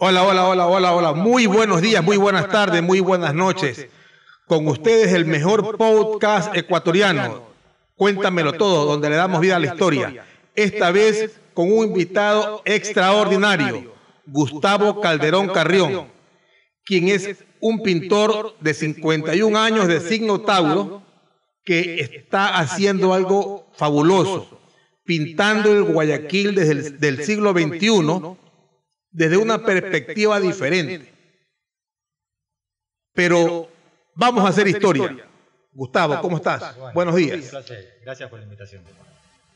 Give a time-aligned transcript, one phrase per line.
[0.00, 1.12] Hola, hola, hola, hola, hola.
[1.12, 3.88] Muy buenos días, muy buenas tardes, muy buenas noches.
[4.46, 7.42] Con ustedes el mejor podcast ecuatoriano.
[7.96, 10.24] Cuéntamelo todo, donde le damos vida a la historia.
[10.54, 13.92] Esta vez con un invitado extraordinario,
[14.24, 16.06] Gustavo Calderón Carrión,
[16.84, 21.02] quien es un pintor de 51 años de signo Tauro
[21.64, 24.60] que está haciendo algo fabuloso,
[25.04, 28.46] pintando el Guayaquil desde el del siglo XXI
[29.18, 31.12] desde una perspectiva diferente.
[33.12, 33.68] Pero
[34.14, 35.16] vamos a hacer historia.
[35.72, 36.76] Gustavo, ¿cómo estás?
[36.94, 37.52] Buenos días.
[38.04, 38.82] Gracias por la invitación.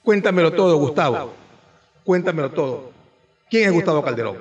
[0.03, 1.33] Cuéntamelo todo, Gustavo.
[2.03, 2.93] Cuéntamelo todo.
[3.49, 4.39] ¿Quién es Gustavo Calderón?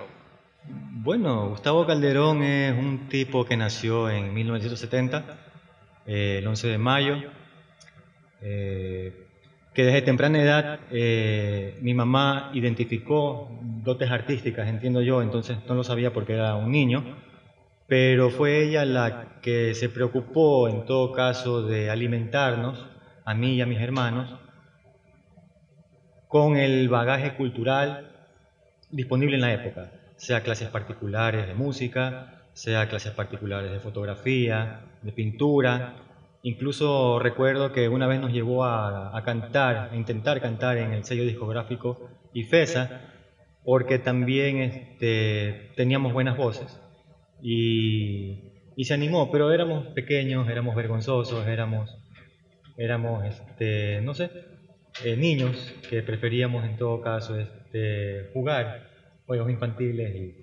[1.04, 5.38] Bueno, Gustavo Calderón es un tipo que nació en 1970,
[6.08, 7.16] eh, el 11 de mayo.
[8.42, 9.21] Eh,
[9.74, 15.84] que desde temprana edad eh, mi mamá identificó dotes artísticas, entiendo yo, entonces no lo
[15.84, 17.04] sabía porque era un niño,
[17.88, 22.86] pero fue ella la que se preocupó en todo caso de alimentarnos,
[23.24, 24.34] a mí y a mis hermanos,
[26.28, 28.12] con el bagaje cultural
[28.90, 35.12] disponible en la época, sea clases particulares de música, sea clases particulares de fotografía, de
[35.12, 35.96] pintura,
[36.44, 41.24] Incluso recuerdo que una vez nos llevó a, cantar, a intentar cantar en el sello
[41.24, 43.02] discográfico IFESA,
[43.64, 46.80] porque también este, teníamos buenas voces.
[47.42, 48.48] Y,
[48.84, 51.96] se animó, pero éramos pequeños, éramos vergonzosos, éramos,
[52.78, 54.32] éramos este, no sé,
[55.06, 58.90] eh, niños que preferíamos en todo caso este, jugar
[59.28, 60.41] juegos infantiles y,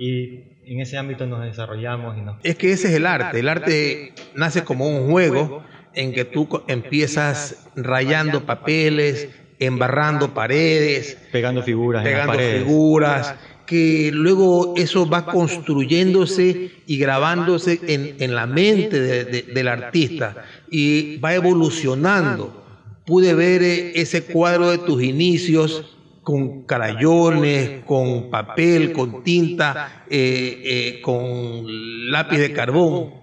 [0.00, 2.16] y en ese ámbito nos desarrollamos.
[2.16, 2.36] Y nos...
[2.42, 3.38] Es que ese es el arte.
[3.38, 5.62] El arte nace como un juego
[5.92, 9.28] en que tú empiezas rayando papeles,
[9.58, 13.34] embarrando paredes, pegando figuras, pegando figuras,
[13.66, 21.34] que luego eso va construyéndose y grabándose en, en la mente del artista y va
[21.34, 22.64] evolucionando.
[23.04, 31.00] Pude ver ese cuadro de tus inicios con crayones, con papel, con tinta, eh, eh,
[31.02, 33.14] con lápiz de carbón,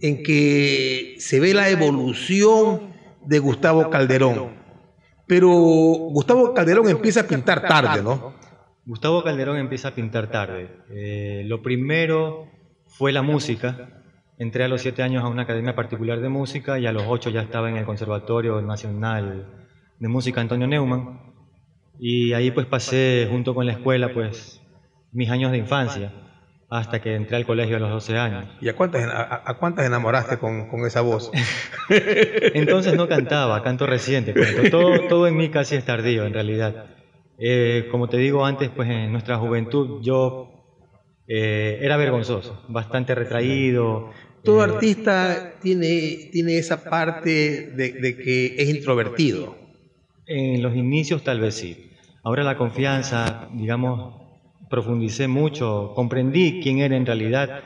[0.00, 2.94] en que se ve la evolución
[3.26, 4.56] de Gustavo Calderón.
[5.26, 8.32] Pero Gustavo Calderón empieza a pintar tarde, ¿no?
[8.86, 10.70] Gustavo Calderón empieza a pintar tarde.
[10.90, 12.46] Eh, lo primero
[12.86, 14.02] fue la música.
[14.38, 17.28] Entré a los siete años a una academia particular de música y a los ocho
[17.28, 19.46] ya estaba en el Conservatorio Nacional
[19.98, 21.27] de Música Antonio Neumann.
[21.98, 24.62] Y ahí pues pasé junto con la escuela pues
[25.12, 26.12] mis años de infancia
[26.70, 28.44] hasta que entré al colegio a los 12 años.
[28.60, 31.30] ¿Y a cuántas, a, cuántas enamoraste con, con, esa voz?
[31.88, 34.34] Entonces no cantaba, canto reciente.
[34.70, 36.86] Todo, todo en mí casi es tardío en realidad.
[37.38, 40.50] Eh, como te digo antes, pues en nuestra juventud yo
[41.26, 44.10] eh, era vergonzoso, bastante retraído.
[44.44, 49.67] Todo eh, artista tiene, tiene esa parte de, de que es introvertido.
[50.28, 51.90] En los inicios tal vez sí.
[52.22, 54.14] Ahora la confianza, digamos,
[54.68, 57.62] profundicé mucho, comprendí quién era en realidad.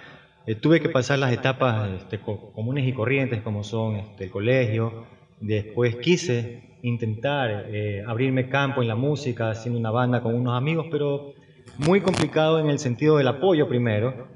[0.47, 5.09] Eh, tuve que pasar las etapas este, comunes y corrientes como son este, el colegio.
[5.41, 10.87] Después quise intentar eh, abrirme campo en la música, haciendo una banda con unos amigos,
[10.89, 11.33] pero
[11.79, 14.29] muy complicado en el sentido del apoyo primero,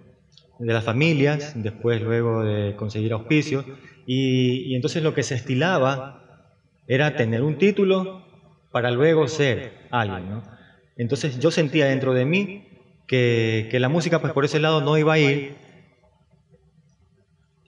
[0.59, 3.65] de las familias, después luego de conseguir auspicios.
[4.05, 6.26] Y, y entonces lo que se estilaba
[6.87, 8.25] era tener un título
[8.71, 10.43] para luego ser alguien.
[10.97, 12.69] Entonces yo sentía dentro de mí
[13.07, 15.55] que, que, la música pues por ese lado no iba a ir.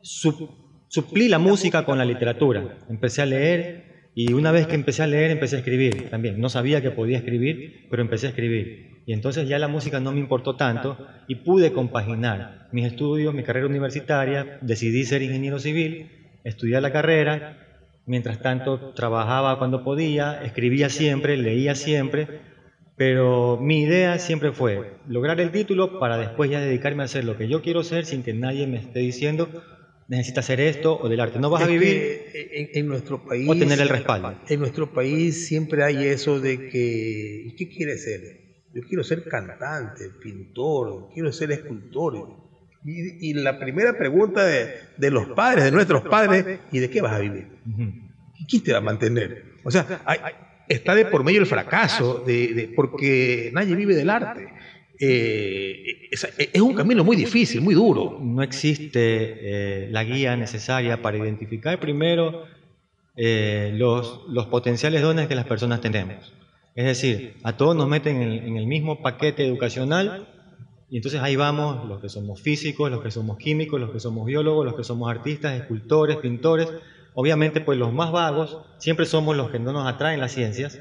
[0.03, 2.79] suplí la música con la literatura.
[2.89, 6.41] Empecé a leer y una vez que empecé a leer empecé a escribir también.
[6.41, 9.03] No sabía que podía escribir, pero empecé a escribir.
[9.07, 13.43] Y entonces ya la música no me importó tanto y pude compaginar mis estudios, mi
[13.43, 14.59] carrera universitaria.
[14.61, 16.11] Decidí ser ingeniero civil,
[16.45, 17.68] estudiar la carrera
[18.09, 22.41] Mientras tanto, trabajaba cuando podía, escribía siempre, leía siempre,
[22.97, 27.37] pero mi idea siempre fue lograr el título para después ya dedicarme a hacer lo
[27.37, 29.49] que yo quiero ser sin que nadie me esté diciendo
[30.09, 31.39] necesitas hacer esto o del arte.
[31.39, 34.35] No vas a vivir en, nuestro país o tener el respaldo.
[34.49, 38.21] En nuestro país siempre hay eso de que ¿qué quieres ser?
[38.75, 42.49] Yo quiero ser cantante, pintor, quiero ser escultor.
[42.85, 47.19] Y, la primera pregunta de, los padres, de nuestros padres, ¿y de qué vas a
[47.19, 47.49] vivir?
[48.47, 49.45] ¿Quién te va a mantener?
[49.65, 49.87] O sea,
[50.69, 54.49] está de por medio el fracaso, de, porque nadie vive del arte.
[55.01, 58.19] Eh, es, un camino muy difícil, muy duro.
[58.21, 62.45] No existe eh, la guía necesaria para identificar primero
[63.17, 66.33] eh, los, potenciales dones que las personas tenemos.
[66.75, 70.29] Es decir, a todos nos meten en el mismo paquete educacional
[70.89, 74.25] Y entonces ahí vamos los que somos físicos, los que somos químicos, los que somos
[74.27, 76.69] biólogos, los que somos artistas, escultores, pintores.
[77.21, 80.79] Obviamente, pues los más vagos siempre somos los que no nos atraen las ciencias,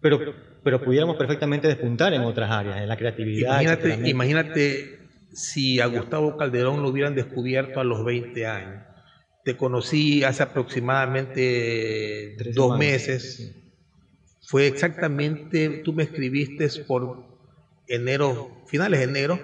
[0.00, 0.34] pero,
[0.64, 3.60] pero pudiéramos perfectamente despuntar en otras áreas, en la creatividad.
[3.60, 4.98] Imagínate, imagínate
[5.32, 8.82] si a Gustavo Calderón lo hubieran descubierto a los 20 años.
[9.44, 13.54] Te conocí hace aproximadamente dos meses.
[14.40, 17.24] Fue exactamente, tú me escribiste por
[17.86, 19.38] enero, finales de enero,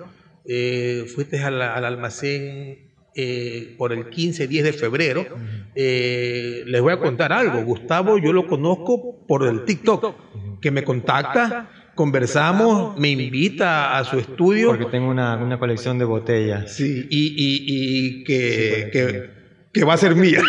[0.46, 5.26] eh, fuiste al, almacén eh, por el 15, 10 de febrero.
[5.74, 7.62] Eh, les voy a contar algo.
[7.64, 14.18] Gustavo, yo lo conozco por el TikTok, que me contacta, conversamos, me invita a su
[14.18, 14.68] estudio.
[14.68, 16.72] Porque tengo una, colección de botellas.
[16.72, 19.30] Sí, y, que,
[19.72, 20.40] que, va a ser mía.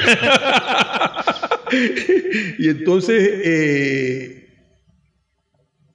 [2.60, 4.46] y entonces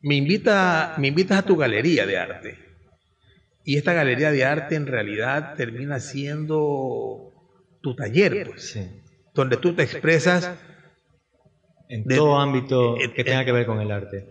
[0.03, 2.66] me, invita, me invitas a tu galería de arte.
[3.67, 7.33] Y esta galería de arte en realidad termina siendo
[7.83, 8.79] tu taller, pues,
[9.35, 10.57] donde tú te expresas
[11.89, 14.29] en todo ámbito que tenga que ver con el arte.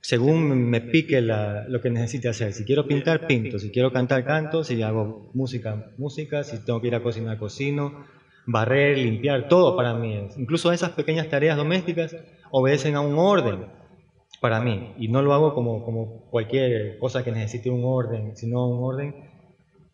[0.00, 2.52] Según me pique lo que necesite hacer.
[2.52, 3.58] Si quiero pintar, pinto.
[3.58, 4.62] Si quiero cantar, canto.
[4.62, 6.44] Si hago música, música.
[6.44, 8.06] Si tengo que ir a cocinar, cocino.
[8.46, 10.28] Barrer, limpiar, todo para mí.
[10.36, 12.14] Incluso esas pequeñas tareas domésticas
[12.52, 13.79] obedecen a un orden
[14.40, 14.94] para mí.
[14.98, 19.14] Y no lo hago como, como cualquier cosa que necesite un orden, sino un orden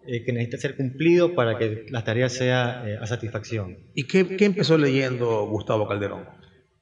[0.07, 3.77] eh, que necesita ser cumplido para que la tarea sea eh, a satisfacción.
[3.95, 6.29] ¿Y qué, qué, empezó leyendo Gustavo Calderón?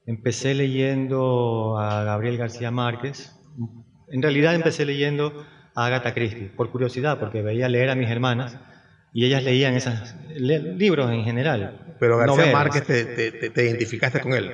[0.07, 3.35] Empecé leyendo a Gabriel García Márquez.
[4.09, 8.59] En realidad empecé leyendo a Agatha Christie, por curiosidad, porque veía leer a mis hermanas
[9.15, 11.97] y ellas leían esos libros en general.
[11.99, 14.53] Pero García Márquez, te, te, te identificaste con él.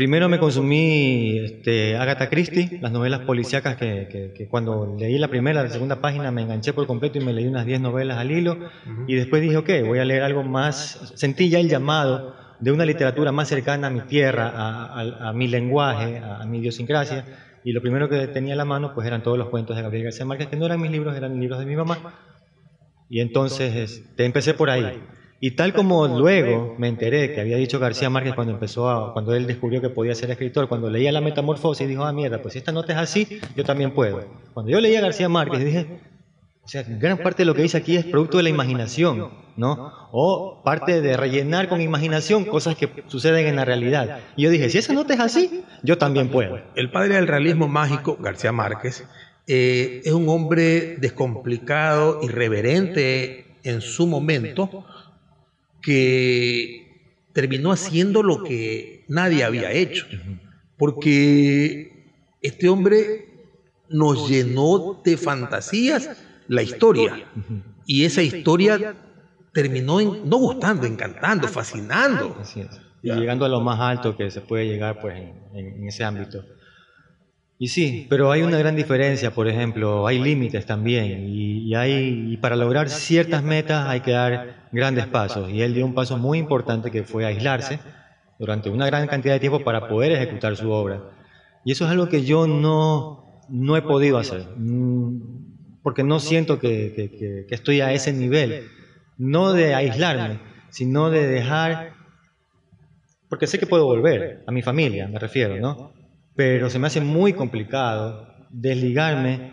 [0.00, 5.68] Primero me consumí este, Agatha Christie, las novelas policíacas que, cuando leí la primera, la
[5.68, 8.56] segunda página me enganché por completo y me leí unas 10 novelas al hilo.
[9.06, 12.86] Y después dije, ok, voy a leer algo más, sentí ya el llamado de una
[12.86, 17.26] literatura más cercana a mi tierra, a, mi lenguaje, a, mi idiosincrasia.
[17.62, 20.04] Y lo primero que tenía en la mano pues eran todos los cuentos de Gabriel
[20.04, 21.98] García Márquez, que no eran mis libros, eran libros de mi mamá.
[23.10, 24.98] Y entonces este, empecé por ahí.
[25.42, 29.34] Y tal como luego me enteré que había dicho García Márquez cuando empezó a, cuando
[29.34, 32.58] él descubrió que podía ser escritor, cuando leía la metamorfosis, dijo, ah, mierda, pues si
[32.58, 34.22] esta nota es así, yo también puedo.
[34.52, 35.86] Cuando yo leía García Márquez, dije,
[36.62, 39.92] o sea, gran parte de lo que dice aquí es producto de la imaginación, ¿no?
[40.12, 44.20] O parte de rellenar con imaginación cosas que suceden en la realidad.
[44.36, 46.60] Y yo dije, si esa nota es así, yo también puedo.
[46.74, 49.06] El padre del realismo mágico, García Márquez,
[49.46, 54.84] eh, es un hombre descomplicado, irreverente en su momento,
[55.82, 60.06] que terminó haciendo lo que nadie había hecho.
[60.76, 63.26] Porque este hombre
[63.88, 66.10] nos llenó de fantasías
[66.48, 67.26] la historia.
[67.86, 68.94] Y esa historia
[69.52, 72.36] terminó no gustando, encantando, fascinando.
[73.02, 75.16] Y llegando a lo más alto que se puede llegar pues,
[75.54, 76.44] en ese ámbito.
[77.62, 82.38] Y sí, pero hay una gran diferencia, por ejemplo, hay límites también y, hay, y
[82.38, 86.38] para lograr ciertas metas hay que dar grandes pasos y él dio un paso muy
[86.38, 87.78] importante que fue aislarse
[88.38, 91.02] durante una gran cantidad de tiempo para poder ejecutar su obra.
[91.62, 96.58] Y eso es algo que yo no, no he podido hacer, mm, porque no siento
[96.58, 98.68] que, que, que estoy a ese nivel,
[99.18, 100.40] no de aislarme,
[100.70, 101.92] sino de dejar,
[103.28, 105.99] porque sé que puedo volver a mi familia, me refiero, ¿no?
[106.40, 109.52] Pero se me hace muy complicado desligarme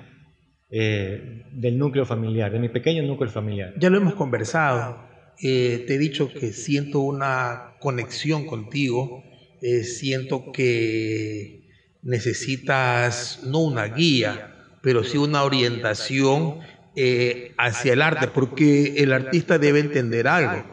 [0.70, 3.74] eh, del núcleo familiar, de mi pequeño núcleo familiar.
[3.78, 4.98] Ya lo hemos conversado,
[5.44, 9.22] eh, te he dicho que siento una conexión contigo,
[9.62, 11.68] eh, siento que
[12.04, 16.60] necesitas no una guía, pero sí una orientación
[17.58, 20.64] hacia el arte, porque el artista debe entender algo.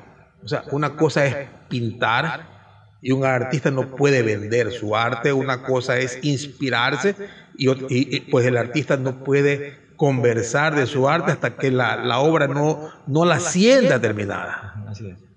[0.44, 1.37] O sea, una cosa es
[1.68, 2.53] pintar
[3.04, 5.30] y un artista no puede vender su arte.
[5.34, 7.14] Una cosa es inspirarse
[7.54, 12.90] y, pues el artista no puede conversar de su arte hasta que la, obra no,
[13.06, 14.87] no la sienta terminada.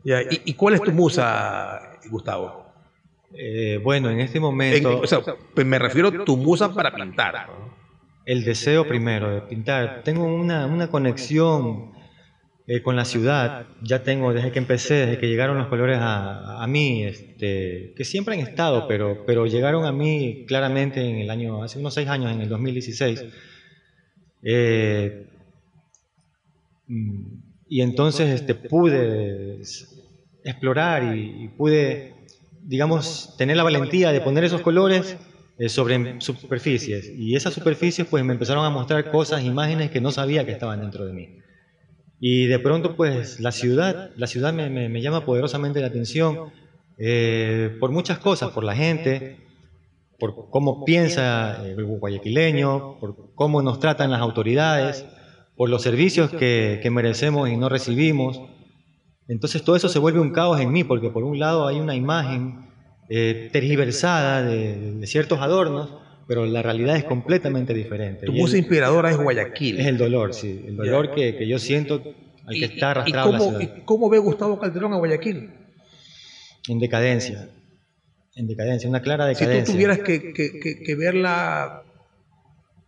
[0.05, 2.71] ¿Y, cuál es tu musa, Gustavo?
[3.33, 5.01] Eh, bueno, en este momento...
[5.53, 7.47] pues me refiero a tu musa para pintar.
[8.25, 10.03] El deseo primero de pintar.
[10.05, 11.96] Tengo una, una conexión
[12.69, 16.65] eh, con la ciudad, ya tengo desde que empecé, desde que llegaron los colores a,
[16.67, 21.63] mí, este, que siempre han estado, pero, pero llegaron a mí claramente en el año,
[21.63, 23.23] hace unos seis años, en el 2016.
[24.43, 25.27] Eh,
[27.69, 29.61] y entonces este, pude
[30.43, 32.15] explorar y, pude,
[32.63, 35.15] digamos, tener la valentía de poner esos colores
[35.57, 37.13] eh, sobre superficies.
[37.17, 40.81] Y esas superficies pues me empezaron a mostrar cosas, imágenes que no sabía que estaban
[40.81, 41.46] dentro de mí.
[42.19, 46.51] Y de pronto pues la ciudad, la ciudad me, me, llama poderosamente la atención
[46.97, 49.37] eh, por muchas cosas, por la gente,
[50.19, 55.05] por cómo piensa el guayaquileño, por cómo nos tratan las autoridades,
[55.55, 58.41] por los servicios que, que merecemos y no recibimos.
[59.27, 61.95] Entonces todo eso se vuelve un caos en mí, porque por un lado hay una
[61.95, 62.67] imagen
[63.09, 65.93] eh, tergiversada de, ciertos adornos,
[66.27, 68.25] pero la realidad es completamente diferente.
[68.25, 69.79] Tu música inspiradora es Guayaquil.
[69.79, 72.03] Es el dolor, sí, el dolor que, que, yo siento
[72.45, 75.51] al que está arrastrado ¿y cómo, ¿y cómo ve Gustavo Calderón a Guayaquil?
[76.67, 77.49] En decadencia,
[78.35, 79.65] en decadencia, una clara decadencia.
[79.65, 81.83] Si tú tuvieras que, que, que verla,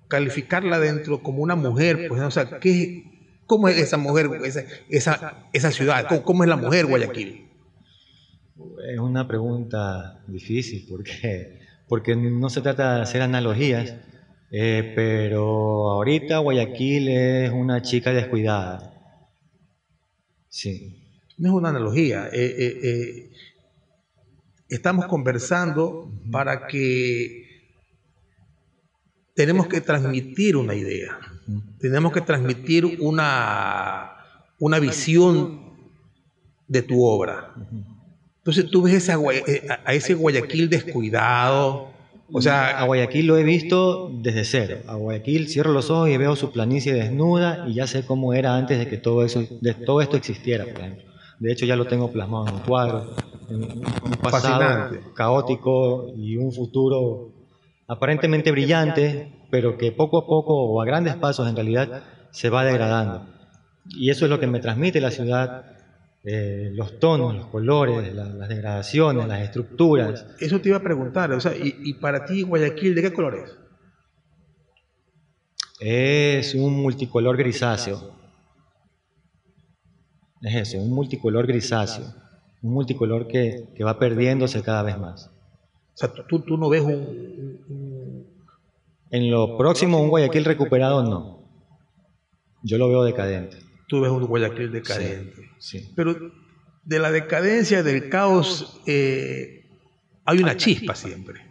[0.10, 3.04] calificarla dentro como una mujer, pues, o sea, ¿qué,
[3.46, 6.08] ¿cómo es esa mujer, esa, esa, esa ciudad?
[6.10, 7.48] ¿Cómo, ¿Cómo es la mujer Guayaquil?
[8.92, 11.59] Es una pregunta difícil porque,
[11.90, 13.96] porque no se trata de hacer analogías,
[14.52, 18.94] eh, pero ahorita Guayaquil es una chica descuidada.
[20.48, 20.96] Sí.
[21.38, 22.28] No es una analogía.
[22.32, 23.32] Eh, eh,
[24.70, 27.48] estamos conversando para que
[29.34, 31.18] tenemos que transmitir una idea,
[31.80, 34.12] tenemos que transmitir una,
[34.60, 35.76] una visión
[36.68, 37.56] de tu obra.
[38.40, 41.90] Entonces tú ves eh, a ese Guayaquil descuidado.
[42.32, 44.78] O sea, a Guayaquil lo he visto desde cero.
[44.88, 48.56] A Guayaquil cierro los ojos y veo su planicie desnuda y ya sé cómo era
[48.56, 50.66] antes de que todo, eso, de todo esto existiera,
[51.40, 53.14] De hecho, ya lo tengo plasmado en un cuadro.
[53.50, 57.32] Un pasado caótico y un futuro
[57.88, 62.64] aparentemente brillante, pero que poco a poco o a grandes pasos en realidad se va
[62.64, 63.26] degradando.
[63.90, 65.79] Y eso es lo que me transmite la ciudad
[66.24, 70.26] eh, los tonos, los colores, las degradaciones, las estructuras.
[70.40, 73.58] Eso te iba a preguntar, o sea, ¿y, para ti Guayaquil de qué color es?
[75.80, 78.14] Es un multicolor grisáceo.
[80.42, 82.06] Es eso, un multicolor grisáceo.
[82.62, 85.28] Un multicolor que, va perdiéndose cada vez más.
[85.28, 88.26] O sea, tú, tú no ves un,
[89.10, 91.40] En lo próximo, un Guayaquil recuperado, no.
[92.62, 95.50] Yo lo veo decadente tú ves un Guayaquil decadente.
[95.96, 96.16] Pero
[96.86, 99.66] de la decadencia, del caos, eh,
[100.24, 101.42] hay una chispa siempre,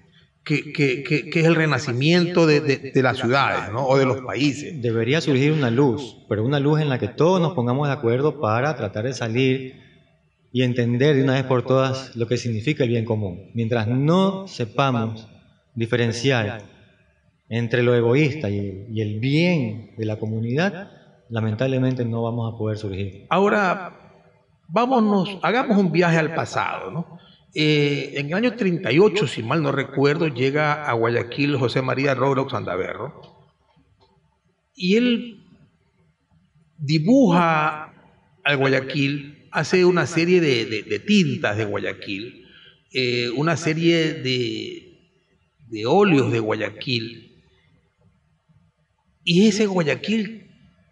[0.45, 4.81] que, es el renacimiento de, las ciudades o de los países.
[4.81, 8.41] Debería surgir una luz, pero una luz en la que todos nos pongamos de acuerdo
[8.41, 9.75] para tratar de salir
[10.51, 13.51] y entender de una vez por todas lo que significa el bien común.
[13.53, 15.29] Mientras no sepamos
[15.75, 16.63] diferenciar
[17.49, 20.98] entre lo egoísta y el bien de la comunidad,
[21.31, 23.27] lamentablemente no vamos a poder surgir.
[23.31, 24.25] Ahora,
[24.69, 27.19] vámonos, hagamos un viaje al pasado, ¿no?
[27.55, 32.53] Eh, en el año 38, si mal no recuerdo, llega a Guayaquil José María Rogrox
[32.53, 33.23] Andaverro
[34.75, 35.45] y él
[36.77, 37.93] dibuja
[38.45, 42.47] al Guayaquil, hace una serie de, tintas de Guayaquil,
[42.93, 45.11] eh, una serie de,
[45.69, 47.43] de óleos de Guayaquil,
[49.25, 50.48] y ese Guayaquil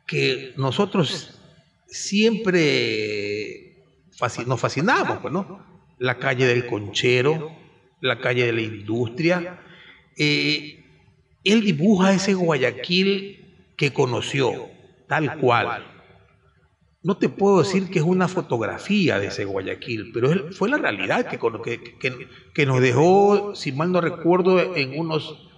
[0.06, 1.38] que nosotros
[1.86, 3.76] siempre
[4.46, 5.64] nos fascinamos, pues, ¿no?
[5.98, 7.56] La calle del Conchero,
[8.00, 9.60] la calle de la Industria.
[10.16, 10.84] Eh,
[11.44, 14.68] él dibuja ese Guayaquil que conoció,
[15.08, 15.92] tal cual.
[17.02, 21.28] No te puedo decir que es una fotografía de ese Guayaquil, pero fue la realidad
[21.28, 21.38] que,
[22.00, 25.48] que, que, nos dejó, si mal no recuerdo, en unos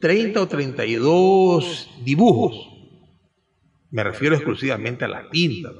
[0.00, 2.77] 30 o 32 dibujos.
[3.90, 5.70] Me refiero exclusivamente a la tinta.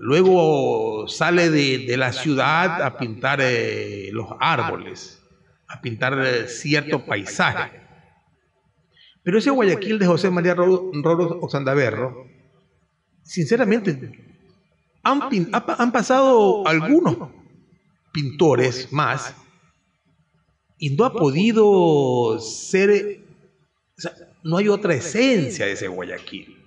[0.00, 5.22] Luego sale de, la ciudad a pintar eh, los árboles,
[5.68, 7.80] a pintar eh, cierto paisaje.
[9.22, 10.90] Pero ese Guayaquil de José María Roro
[11.40, 12.26] Oxandaverro,
[13.22, 14.12] sinceramente,
[15.02, 17.16] han, han pasado algunos
[18.12, 19.34] pintores más
[20.78, 23.20] y no ha podido ser,
[24.42, 26.59] no hay otra esencia de ese Guayaquil.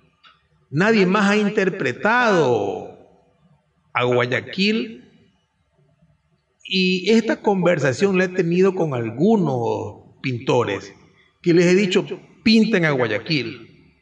[0.70, 2.98] Nadie más ha interpretado
[3.92, 5.00] a Guayaquil.
[6.66, 10.94] Y esta conversación la he tenido con algunos pintores
[11.42, 12.06] que les he dicho,
[12.42, 13.92] pinten a Guayaquil,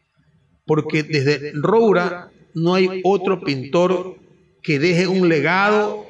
[0.65, 4.17] porque desde Roura no hay otro pintor
[4.63, 6.07] que deje un legado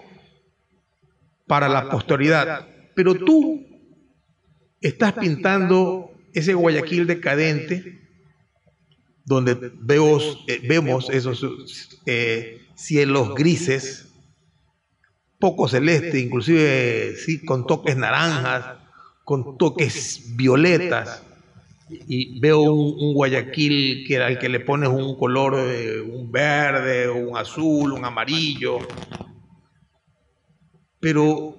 [1.47, 2.69] para la posteridad.
[2.95, 3.67] Pero tú
[4.83, 8.02] estás pintando ese Guayaquil decadente
[9.25, 11.47] donde eh, vemos esos
[12.07, 14.09] eh, cielos grises,
[15.39, 18.79] poco celeste, inclusive sí, con toques naranjas,
[19.25, 21.23] con toques violetas
[21.89, 27.37] y veo un, Guayaquil que al que le pones un color, eh, un verde, un
[27.37, 28.79] azul, un amarillo.
[31.01, 31.57] Pero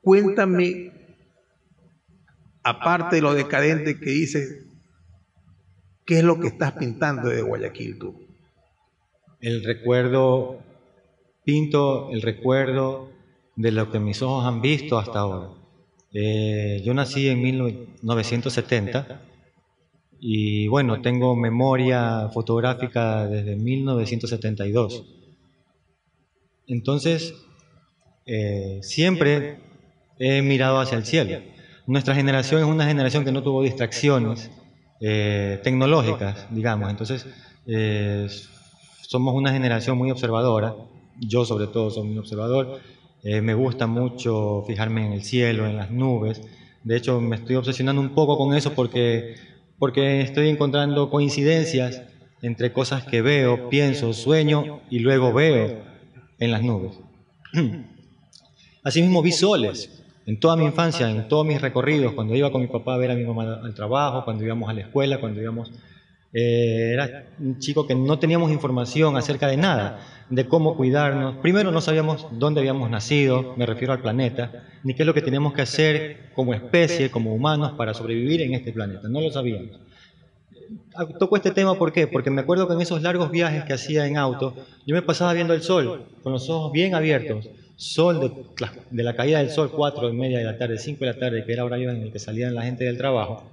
[0.00, 0.92] cuéntame,
[2.62, 4.65] aparte de lo decadente que dices,
[6.06, 8.26] ¿qué es lo que estás pintando de Guayaquil tú?
[9.40, 10.60] El recuerdo,
[11.44, 13.10] pinto el recuerdo
[13.56, 15.50] de lo que mis ojos han visto hasta ahora.
[16.12, 19.20] Eh, yo nací en 1970
[20.18, 25.04] y bueno, tengo memoria fotográfica desde 1972.
[26.68, 27.34] Entonces,
[28.24, 29.60] eh, siempre
[30.18, 31.38] he mirado hacia el cielo.
[31.86, 34.50] Nuestra generación es una generación que no tuvo distracciones
[35.00, 36.90] eh, tecnológicas, digamos.
[36.90, 37.26] Entonces,
[39.02, 40.74] somos una generación muy observadora.
[41.18, 42.80] Yo sobre todo soy muy observador
[43.28, 46.42] eh, me gusta mucho fijarme en el cielo, en las nubes.
[46.84, 49.34] De hecho, me estoy obsesionando un poco con eso porque,
[49.80, 52.02] porque estoy encontrando coincidencias
[52.40, 55.82] entre cosas que veo, pienso, sueño y luego veo
[56.38, 57.00] en las nubes.
[58.84, 62.66] Asimismo vi soles en toda mi infancia, en todos mis recorridos, cuando iba con mi
[62.66, 65.70] papá a ver a mi mamá al trabajo, cuando íbamos a la escuela, cuando íbamos
[66.32, 71.36] eh, era un chico que no teníamos información acerca de nada, de cómo cuidarnos.
[71.36, 75.22] Primero no sabíamos dónde habíamos nacido, me refiero al planeta, ni qué es lo que
[75.22, 79.08] teníamos que hacer como especie, como humanos, para sobrevivir en este planeta.
[79.08, 79.80] No lo sabíamos.
[81.18, 82.08] Toco este tema ¿por qué?
[82.08, 84.54] porque me acuerdo que en esos largos viajes que hacía en auto,
[84.84, 88.20] yo me pasaba viendo el sol, con los ojos bien abiertos, sol
[88.90, 91.44] de, la caída del sol, cuatro y media de la tarde, cinco de la tarde,
[91.44, 93.44] que era horario en el que salían la gente del trabajo,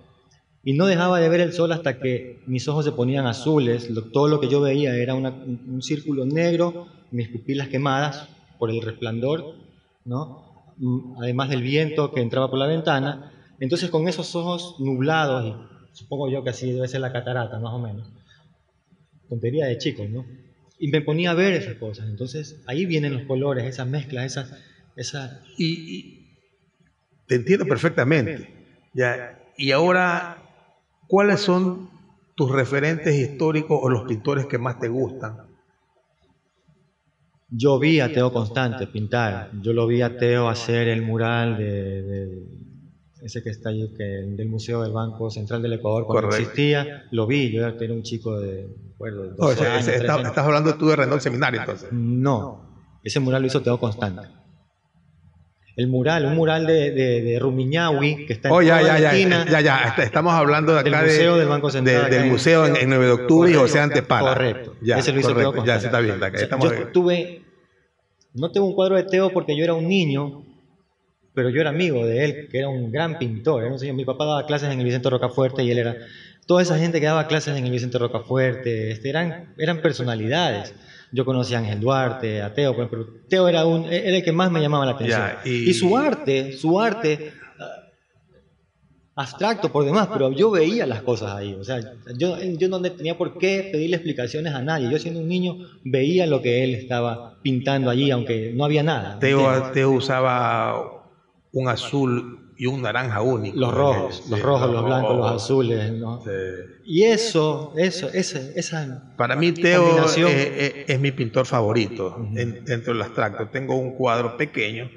[0.63, 4.29] y no dejaba de ver el sol hasta que mis ojos se ponían azules, todo
[4.29, 8.27] lo que yo veía era un círculo negro, mis pupilas quemadas
[8.57, 9.55] por el resplandor,
[10.05, 10.53] ¿no?
[10.77, 13.31] Mm, además del viento que entraba por la ventana.
[13.59, 17.73] Entonces con esos ojos nublados, y supongo yo que así debe ser la catarata más
[17.73, 18.07] o menos,
[19.29, 20.25] tontería de chicos, ¿no?
[20.83, 22.09] Y me ponía a ver esas cosas.
[22.09, 24.51] Entonces ahí vienen los colores, esas mezclas, esas...
[24.95, 25.39] esas...
[25.57, 26.37] Y, y
[27.27, 28.49] te entiendo perfectamente.
[28.93, 30.43] Ya, y ahora
[31.13, 31.89] ¿Cuáles son
[32.35, 35.37] tus referentes históricos o los pintores que más te gustan?
[37.49, 42.47] Yo vi a Teo Constante pintar, yo lo vi a Teo hacer el mural de,
[43.23, 47.25] ese que está ahí, que, del Museo del Banco Central del Ecuador cuando existía, lo
[47.25, 51.91] vi, yo era un chico de, bueno, estás hablando tú de Rendón Seminario entonces.
[51.91, 54.43] No, ese mural lo hizo Teo Constante
[55.75, 59.11] el mural, un mural de, de, de Rumiñahui, que está en oh, ya, ya, la
[59.11, 59.45] esquina.
[59.49, 62.11] Ya, ya, estamos hablando de acá del Museo del Banco Central.
[62.11, 64.33] del Museo en, 9 de octubre y José Antepara.
[64.33, 64.75] Correcto.
[64.81, 65.51] Ya, Ese lo hizo correcto.
[65.53, 66.19] Teo ya, está bien.
[66.35, 67.41] estamos yo tuve,
[68.33, 70.45] no tengo un cuadro de Teo porque yo era un niño,
[71.33, 73.63] pero yo era amigo de él, que era un gran pintor.
[73.63, 73.95] Era un señor.
[73.95, 75.97] Mi papá daba clases en el Vicente Rocafuerte y él era...
[76.45, 80.73] Toda esa gente que daba clases en el Vicente Rocafuerte, este, eran, eran personalidades.
[81.13, 84.51] Yo conocía a Ángel Duarte, a Teo, pero Teo era, un, era el que más
[84.51, 85.21] me llamaba la atención.
[85.45, 85.73] y...
[85.73, 87.91] su arte, su arte, ah,
[89.15, 91.53] abstracto por demás, pero yo veía las cosas ahí.
[91.53, 91.79] O sea,
[92.17, 94.89] yo, yo no tenía por qué pedirle explicaciones a nadie.
[94.91, 99.17] Yo siendo un niño veía lo que él estaba pintando allí, aunque no había nada.
[99.19, 101.02] Teo, Teo usaba
[101.53, 103.57] un azul y un naranja único.
[103.57, 105.91] Los rojos, los rojos, los, blancos, los azules.
[105.93, 106.21] ¿no?
[106.85, 113.49] Y eso, eso, esa, esa Para mí Teo es, mi pintor favorito dentro del abstracto.
[113.49, 114.89] Tengo un cuadro pequeño,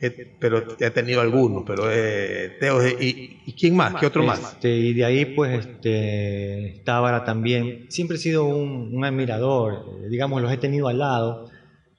[0.00, 3.94] eh, pero he tenido algunos, pero eh, Teo y, y, quién más?
[3.94, 4.54] ¿Qué otro más?
[4.54, 7.86] Este, y de ahí pues este, Tábara también.
[7.88, 11.50] Siempre he sido un, admirador, digamos, los he tenido al lado,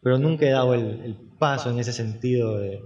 [0.02, 2.82] pero nunca he dado el, el paso en ese sentido de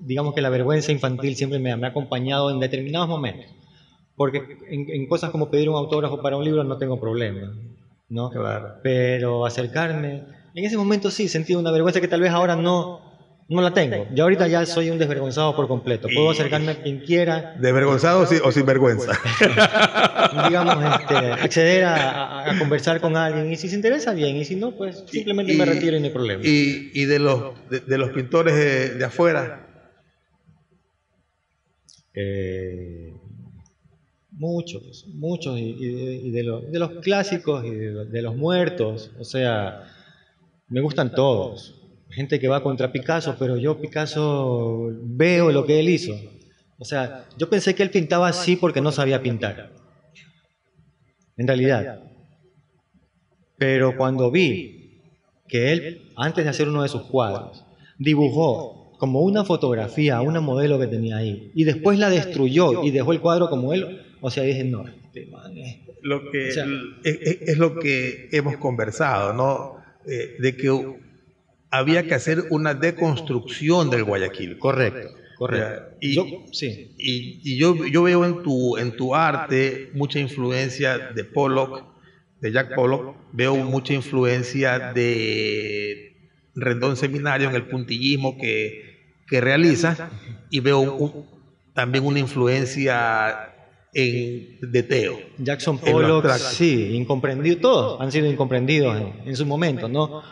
[0.00, 3.46] digamos que la vergüenza infantil siempre me, ha acompañado en determinados momentos.
[4.16, 7.52] Porque en, cosas como pedir un autógrafo para un libro no tengo problema,
[8.08, 8.30] ¿no?
[8.82, 13.00] Pero acercarme, en ese momento sí sentí una vergüenza que tal vez ahora no,
[13.48, 14.06] no la tengo.
[14.12, 16.08] Yo ahorita ya soy un desvergonzado por completo.
[16.14, 17.54] Puedo acercarme a quien quiera.
[17.58, 19.12] ¿Desvergonzado o sin vergüenza?
[20.48, 23.52] digamos, este, acceder a, conversar con alguien.
[23.52, 24.36] Y si se interesa, bien.
[24.36, 26.42] Y si no, pues simplemente me retiro y no hay problema.
[26.44, 29.67] ¿Y, y de, los, de, los pintores de, de afuera?
[32.20, 33.12] Eh,
[34.32, 39.84] muchos, muchos, y, de, los clásicos y de, los muertos, o sea,
[40.68, 41.76] me gustan todos.
[42.10, 46.12] Gente que va contra Picasso, pero yo Picasso veo lo que él hizo.
[46.78, 49.70] O sea, yo pensé que él pintaba así porque no sabía pintar.
[51.36, 52.02] En realidad.
[53.56, 55.02] Pero cuando vi
[55.46, 57.64] que él, antes de hacer uno de sus cuadros,
[57.96, 63.12] dibujó como una fotografía, una modelo que tenía ahí, y después la destruyó y dejó
[63.12, 65.78] el cuadro como él, o sea, dije, no, este man es...
[66.00, 66.48] Lo que,
[67.04, 69.76] es, lo que hemos conversado, ¿no?
[70.06, 70.70] Eh, de que
[71.70, 74.58] había que hacer una deconstrucción del Guayaquil.
[74.58, 75.96] Correcto, correcto.
[76.00, 76.94] Y, yo, sí.
[76.96, 81.84] y, yo, yo, veo en tu, en tu arte mucha influencia de Pollock,
[82.40, 86.16] de Jack Pollock, veo mucha influencia de
[86.54, 88.87] Rendón Seminario en el puntillismo que,
[89.28, 90.10] que realiza
[90.50, 91.26] y veo
[91.74, 93.54] también una influencia
[93.92, 95.18] en, de Teo.
[95.38, 100.22] Jackson Pollock, sí, incomprendido, todos han sido incomprendidos en, en su momento, ¿no?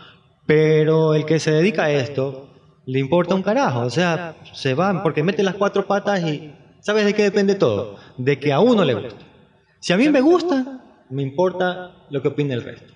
[0.46, 2.46] Pero el que se dedica a esto
[2.86, 7.04] le importa un carajo, o sea, se van porque mete las cuatro patas y ¿sabes
[7.04, 7.96] de qué depende todo?
[8.16, 9.24] De que a uno le gusta.
[9.80, 10.80] Si a mí me gusta,
[11.10, 12.92] me importa lo que opine el resto.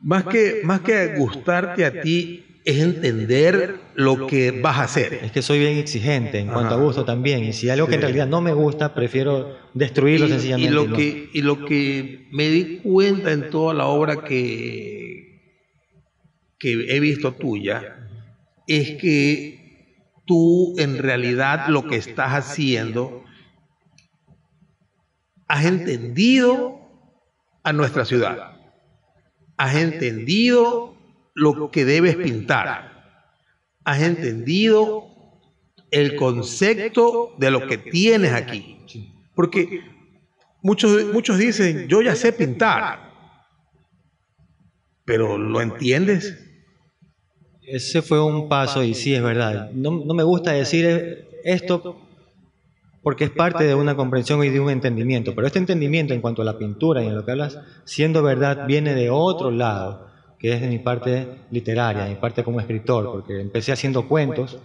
[0.00, 5.14] Más que, más que gustarte a ti, es entender lo que vas a hacer.
[5.22, 7.42] Es que soy bien exigente en cuanto a gusto también.
[7.42, 10.70] Y si algo que en realidad no me gusta, prefiero destruirlo sencillamente.
[10.70, 15.40] Y lo, que, y lo que me di cuenta en toda la obra que,
[16.58, 18.06] que he visto tuya
[18.66, 23.24] es que tú en realidad lo que estás haciendo
[25.46, 26.82] has entendido
[27.62, 28.58] a nuestra ciudad,
[29.56, 30.97] has entendido
[31.38, 33.22] lo que debes pintar,
[33.84, 35.06] has entendido
[35.90, 38.76] el concepto de lo que tienes aquí.
[39.34, 39.82] Porque
[40.62, 43.08] muchos, muchos dicen, yo ya sé pintar,
[45.04, 46.44] pero ¿lo entiendes?
[47.62, 49.70] Ese fue un paso y sí es verdad.
[49.72, 52.00] No, me gusta decir esto
[53.02, 56.42] porque es parte de una comprensión y de un entendimiento, pero este entendimiento en cuanto
[56.42, 60.07] a la pintura y en lo que hablas, siendo verdad, viene de otro lado,
[60.38, 64.58] que es de mi parte literaria, mi parte como escritor, porque empecé haciendo cuentos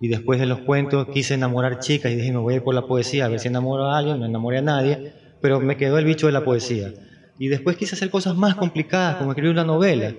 [0.00, 2.74] y después de los cuentos quise enamorar chicas y dije, me voy a ir por
[2.74, 5.98] la poesía, a ver si enamoro a alguien, no enamoré a nadie, pero me quedó
[5.98, 6.92] el bicho de la poesía.
[7.38, 10.14] Y después quise hacer cosas más complicadas, como escribir una novela.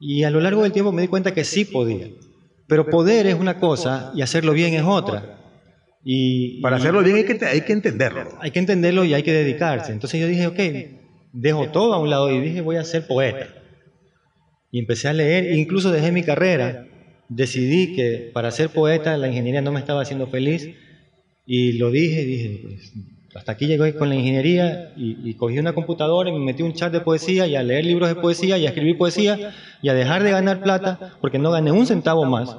[0.00, 2.08] Y a lo largo del tiempo me di cuenta que sí podía.
[2.66, 5.38] Pero poder es una cosa y hacerlo bien es otra.
[6.02, 8.38] Y, Para hacerlo bien hay que, hay que entenderlo.
[8.40, 9.92] Hay que entenderlo y hay que dedicarse.
[9.92, 10.60] Entonces yo dije, ok,
[11.32, 13.48] dejo todo a un lado y dije, voy a ser poeta.
[14.74, 16.88] Y empecé a leer, incluso dejé mi carrera.
[17.28, 20.68] Decidí que para ser poeta la ingeniería no me estaba haciendo feliz
[21.46, 22.92] y lo dije, dije, pues,
[23.36, 26.92] hasta aquí llegué con la ingeniería y, cogí una computadora y me metí un chat
[26.92, 30.24] de poesía y a leer libros de poesía y a escribir poesía y a dejar
[30.24, 32.56] de ganar plata porque no gané un centavo más,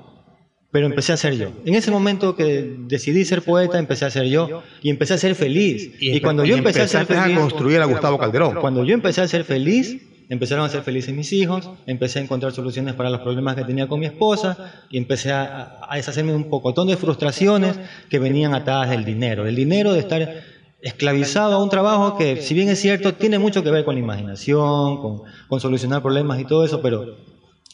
[0.72, 1.52] pero empecé a ser yo.
[1.66, 5.36] En ese momento que decidí ser poeta, empecé a ser yo y empecé a ser
[5.36, 5.92] feliz.
[6.00, 8.56] Y, cuando yo empecé a ser feliz, a construir a Gustavo Calderón.
[8.62, 12.52] Cuando yo empecé a ser feliz, empezaron a ser felices mis hijos, empecé a encontrar
[12.52, 16.50] soluciones para los problemas que tenía con mi esposa y empecé a, a deshacerme un
[16.50, 20.44] pocotón de frustraciones que venían atadas del dinero, del dinero de estar
[20.86, 24.02] esclavizado a un trabajo que, si bien es cierto, tiene mucho que ver con la
[24.02, 27.18] imaginación, con, solucionar problemas y todo eso, pero,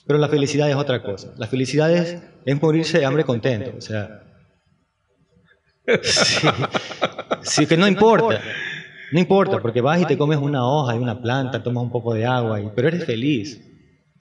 [0.08, 1.34] pero la felicidad es otra cosa.
[1.38, 2.22] La felicidad es,
[2.62, 3.74] morirse de hambre contento.
[3.78, 4.24] O sea,
[7.42, 8.42] sí, que no importa.
[9.12, 12.14] No importa, porque vas y te comes una hoja y una planta, tomas un poco
[12.14, 13.62] de agua, y, pero eres feliz.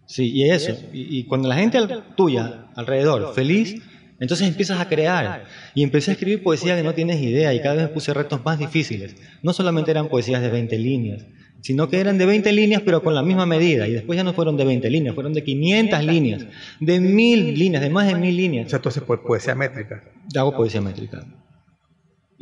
[0.07, 0.77] Sí, y eso.
[0.93, 1.79] Y, y cuando la gente
[2.17, 3.81] tuya alrededor feliz,
[4.21, 5.45] entonces empiezas a crear.
[5.75, 8.59] Y empecé a escribir poesía que no tienes idea y cada vez puse retos más
[8.59, 9.17] difíciles.
[9.43, 11.27] No solamente eran poesías de 20 líneas,
[11.63, 13.89] sino que eran de 20 líneas pero con la misma medida.
[13.89, 16.47] Y después ya no fueron de 20 líneas, fueron de 500 líneas,
[16.81, 18.67] de 1000 líneas, de más de 1000 líneas.
[18.67, 20.05] O sea, entonces poesía métrica.
[20.37, 21.25] Hago poesía métrica.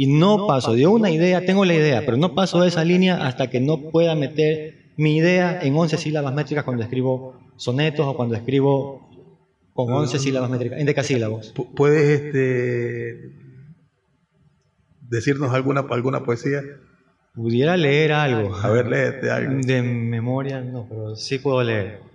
[0.00, 3.26] Y no paso de una idea, tengo la idea, pero no paso de esa línea
[3.26, 8.16] hasta que no pueda meter mi idea en 11 sílabas métricas cuando escribo sonetos o
[8.16, 9.10] cuando escribo
[9.74, 11.52] con 11 sílabas métricas, en decasílabos.
[11.74, 13.32] ¿Puedes este,
[15.00, 16.62] decirnos alguna, alguna poesía?
[17.34, 18.54] Pudiera leer algo.
[18.54, 19.60] A ver, léete algo.
[19.60, 22.07] De memoria no, pero sí puedo leer.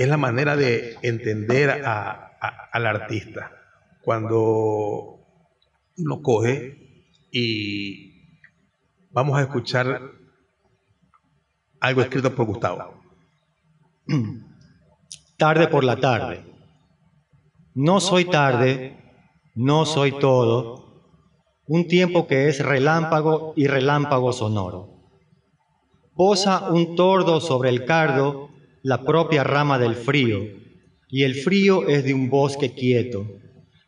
[0.00, 3.52] Es la manera de entender al artista.
[4.02, 5.18] Cuando
[5.98, 8.40] lo coge y
[9.10, 10.00] vamos a escuchar
[11.80, 12.94] algo escrito por Gustavo.
[15.36, 16.46] Tarde por la tarde.
[17.74, 18.96] No soy tarde,
[19.54, 21.04] no soy todo,
[21.66, 24.88] un tiempo que es relámpago y relámpago sonoro.
[26.14, 28.49] Posa un tordo sobre el cardo,
[28.82, 30.40] la propia rama del frío,
[31.08, 33.26] y el frío es de un bosque quieto,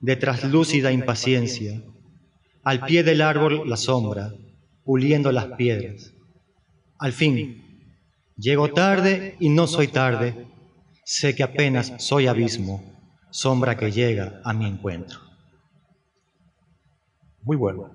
[0.00, 1.81] de traslúcida impaciencia
[2.64, 4.33] al pie del árbol la sombra,
[4.85, 6.12] puliendo las piedras.
[6.98, 7.90] Al fin,
[8.37, 10.46] llego tarde y no soy tarde,
[11.05, 12.83] sé que apenas soy abismo,
[13.31, 15.18] sombra que llega a mi encuentro.
[17.42, 17.90] Muy bueno,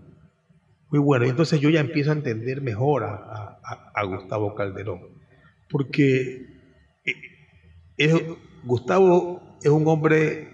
[0.90, 1.26] muy bueno.
[1.26, 3.60] Entonces yo ya empiezo a entender mejor a,
[3.94, 5.00] a Gustavo Calderón,
[5.70, 6.57] porque
[7.98, 10.54] eh, Gustavo es un hombre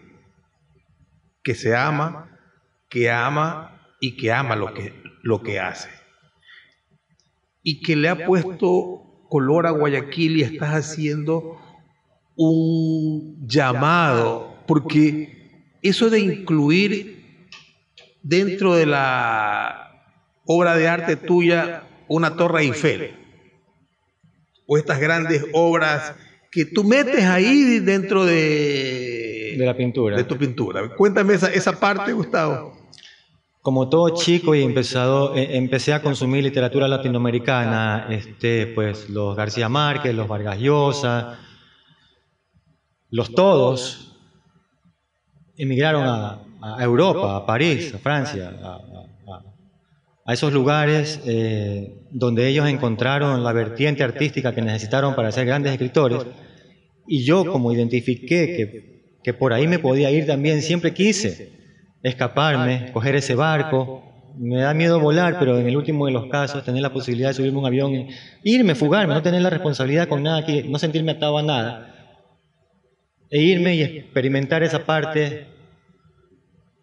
[1.43, 2.29] que se ama,
[2.89, 5.89] que ama y que ama lo que, lo que hace.
[7.61, 11.57] Y que le ha puesto color a Guayaquil y estás haciendo
[12.35, 17.47] un llamado, porque eso de incluir
[18.21, 20.07] dentro de la
[20.45, 23.17] obra de arte tuya una torre Eiffel,
[24.65, 26.15] o estas grandes obras
[26.53, 30.15] que tú metes ahí dentro de, de la pintura.
[30.15, 30.87] De tu pintura.
[30.95, 32.77] Cuéntame esa, esa parte, Gustavo.
[33.61, 39.67] Como todo chico y empezado, eh, empecé a consumir literatura latinoamericana, este, pues los García
[39.67, 41.39] Márquez, los Vargas Llosa,
[43.09, 44.15] los todos
[45.57, 46.39] emigraron a,
[46.83, 48.79] Europa, a París, a Francia, a,
[50.31, 56.25] esos lugares eh, donde ellos encontraron la vertiente artística que necesitaron para ser grandes escritores.
[57.07, 61.51] Y yo, como identifiqué que, que por ahí me podía ir también, siempre quise
[62.03, 64.03] escaparme, coger ese barco.
[64.37, 67.35] Me da miedo volar, pero en el último de los casos, tener la posibilidad de
[67.35, 68.07] subirme a un avión,
[68.43, 71.89] irme, fugarme, no tener la responsabilidad con nada, no sentirme atado a nada.
[73.29, 75.47] E irme y experimentar esa parte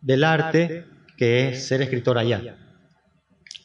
[0.01, 0.85] del arte
[1.17, 2.57] que es ser escritor allá.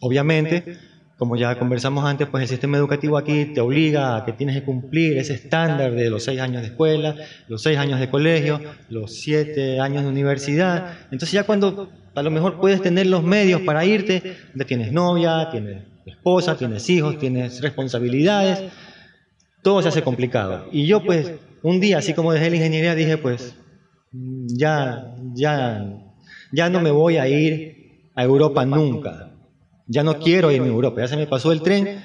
[0.05, 0.77] Obviamente,
[1.17, 4.63] como ya conversamos antes, pues el sistema educativo aquí te obliga a que tienes que
[4.63, 7.15] cumplir ese estándar de los seis años de escuela,
[7.47, 10.93] los seis años de colegio, los siete años de universidad.
[11.05, 15.49] Entonces ya cuando a lo mejor puedes tener los medios para irte, ya tienes novia,
[15.49, 18.61] tienes esposa, tienes hijos, tienes responsabilidades,
[19.63, 20.67] todo se hace complicado.
[20.71, 21.31] Y yo pues
[21.63, 23.55] un día, así como dejé la ingeniería, dije pues
[24.11, 25.83] ya, ya,
[26.51, 29.31] ya no me voy a ir a Europa nunca
[29.87, 32.03] ya no quiero irme a Europa, ya se me pasó el tren,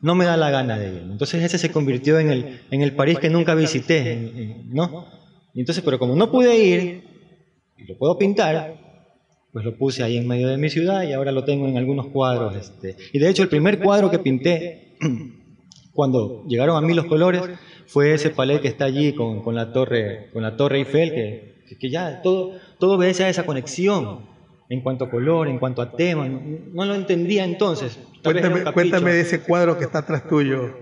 [0.00, 1.02] no me da la gana de ir.
[1.10, 5.06] Entonces ese se convirtió en el, en el París que nunca visité, ¿no?
[5.54, 7.02] entonces, pero como no pude ir,
[7.76, 8.76] y lo puedo pintar,
[9.52, 12.06] pues lo puse ahí en medio de mi ciudad y ahora lo tengo en algunos
[12.08, 12.54] cuadros.
[12.54, 12.96] Este.
[13.12, 14.96] Y de hecho el primer cuadro que pinté,
[15.92, 17.42] cuando llegaron a mí los colores,
[17.86, 21.76] fue ese palé que está allí con, con la, torre, con la torre Eiffel, que,
[21.76, 24.27] que ya todo, todo obedece a esa conexión
[24.68, 26.28] en cuanto a color, en cuanto a tema.
[26.28, 27.98] No, lo entendía entonces.
[28.22, 30.76] Cuéntame, de ese cuadro que está atrás tuyo.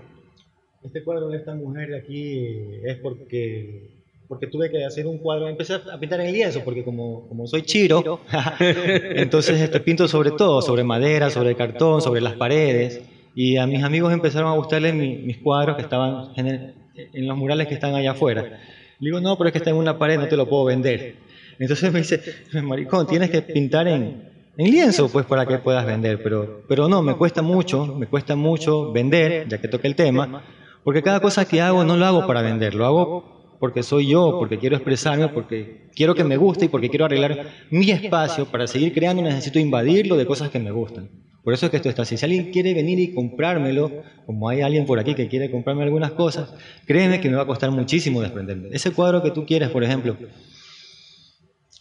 [0.83, 2.45] Este cuadro de esta mujer de aquí
[2.83, 3.97] es porque
[4.27, 7.61] porque tuve que hacer un cuadro, empecé a pintar en lienzo, porque como, como soy
[7.61, 8.19] chiro,
[8.59, 13.01] entonces este, pinto sobre todo, sobre madera, sobre cartón, sobre las paredes,
[13.35, 17.67] y a mis amigos empezaron a gustarles mis cuadros que estaban en, en, los murales
[17.67, 18.59] que están allá afuera.
[18.99, 21.15] Le digo, no, pero es que está en una pared, no te lo puedo vender.
[21.59, 22.21] Entonces me dice,
[22.63, 26.21] maricón, tienes que pintar en, en lienzo, pues para que puedas vender.
[26.23, 30.43] Pero, pero no, me cuesta mucho, me cuesta mucho vender, ya que toque el tema,
[30.83, 34.37] porque cada cosa que hago no lo hago para vender, lo hago porque soy yo,
[34.37, 38.67] porque quiero expresarme, porque quiero que me guste y porque quiero arreglar mi espacio para
[38.67, 41.09] seguir creando necesito invadirlo de cosas que me gustan.
[41.43, 42.17] Por eso es que esto está así.
[42.17, 46.11] Si alguien quiere venir y comprármelo, como hay alguien por aquí que quiere comprarme algunas
[46.11, 46.53] cosas,
[46.85, 48.67] créeme que me va a costar muchísimo desprenderme.
[48.73, 50.17] Ese cuadro que tú quieres, por ejemplo,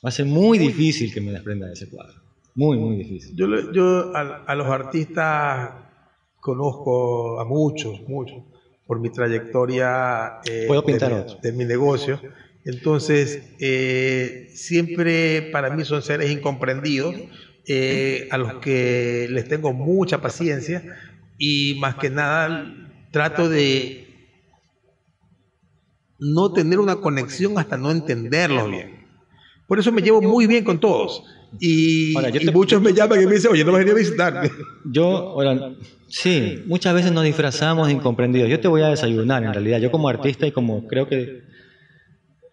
[0.06, 2.14] Va a ser muy difícil que me desprenda de ese cuadro.
[2.54, 3.34] Muy, muy difícil.
[3.34, 5.72] Yo, yo a, los artistas
[6.38, 8.38] conozco a muchos, muchos,
[8.86, 12.20] por mi trayectoria eh, ¿Puedo pintar de, mi negocio.
[12.64, 17.16] Entonces, eh, siempre para mí son seres incomprendidos,
[17.66, 20.84] eh, a los que les tengo mucha paciencia
[21.36, 22.72] y más que nada
[23.10, 24.06] trato de
[26.20, 28.95] no tener una conexión hasta no entenderlos bien.
[29.66, 31.24] Por eso me llevo muy bien con todos.
[31.60, 32.14] Y,
[32.52, 34.50] muchos me llaman y me dicen, oye, no vas a venir a visitar.
[34.84, 35.72] Yo, ahora,
[36.08, 38.48] sí, muchas veces nos disfrazamos de incomprendidos.
[38.48, 39.78] Yo te voy a desayunar, en realidad.
[39.78, 41.42] Yo como artista y como creo que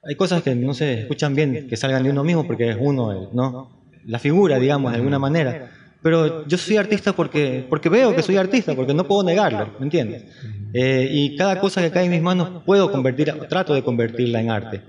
[0.03, 3.29] hay cosas que no se escuchan bien, que salgan de uno mismo porque es uno,
[3.33, 3.83] ¿no?
[4.05, 5.71] La figura, digamos, de alguna manera.
[6.01, 9.85] Pero yo soy artista porque, porque veo que soy artista, porque no puedo negarlo, ¿me
[9.85, 10.25] entiendes?
[10.73, 14.49] Eh, y cada cosa que cae en mis manos puedo convertir, trato de convertirla en
[14.49, 14.81] arte.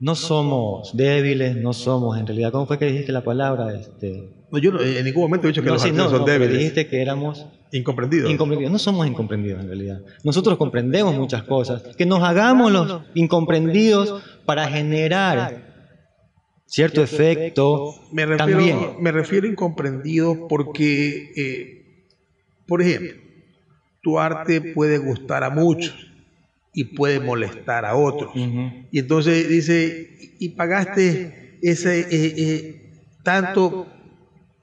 [0.00, 2.50] No somos débiles, no somos en realidad.
[2.50, 3.74] ¿Cómo fue que dijiste la palabra?
[3.74, 4.28] Este...
[4.50, 6.58] No, yo en ningún momento he dicho que los no, son débiles.
[6.58, 8.30] Dijiste que éramos incomprendidos.
[8.30, 8.72] Incomprendidos.
[8.72, 10.00] No somos incomprendidos en realidad.
[10.22, 11.82] Nosotros comprendemos muchas cosas.
[11.96, 15.74] Que nos hagamos los incomprendidos para generar
[16.66, 17.94] cierto efecto.
[18.12, 18.78] Me refiero, también.
[19.00, 22.10] me refiero a incomprendido porque, eh,
[22.66, 23.12] por ejemplo,
[24.02, 26.13] tu arte puede gustar a muchos
[26.74, 28.30] y puede molestar a otros.
[28.90, 29.96] Y entonces dice,
[30.38, 31.28] y pagaste
[31.60, 32.62] ese eh, eh,
[33.22, 33.80] tanto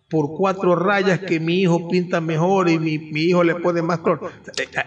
[0.10, 4.00] por cuatro rayas que mi hijo pinta mejor y mi, mi hijo le pone más
[4.00, 4.22] color.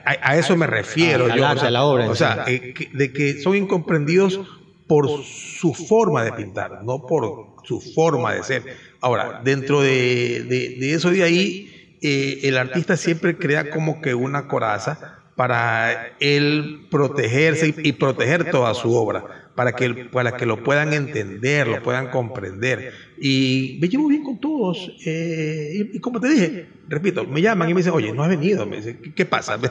[0.05, 1.29] A, a- eso me refiero.
[1.31, 4.41] Yo, arte, a la obra en O sea, eh, que- de que son incomprendidos
[4.87, 8.67] por su forma de pintar, no por su forma de ser.
[9.01, 11.65] Ahora, dentro de, de- de eso de ahí,
[12.03, 14.99] eh, el artista siempre crea como que una coraza
[15.37, 21.67] para él protegerse y, proteger toda su obra, para que, para que lo puedan entender,
[21.67, 22.93] lo puedan comprender.
[23.21, 24.93] Y me llevo bien con todos.
[25.05, 28.67] eh, y, como te dije, repito, me llaman y me dicen, oye, no has venido.
[28.67, 29.59] Me dicen, ¿qué, qué pasa?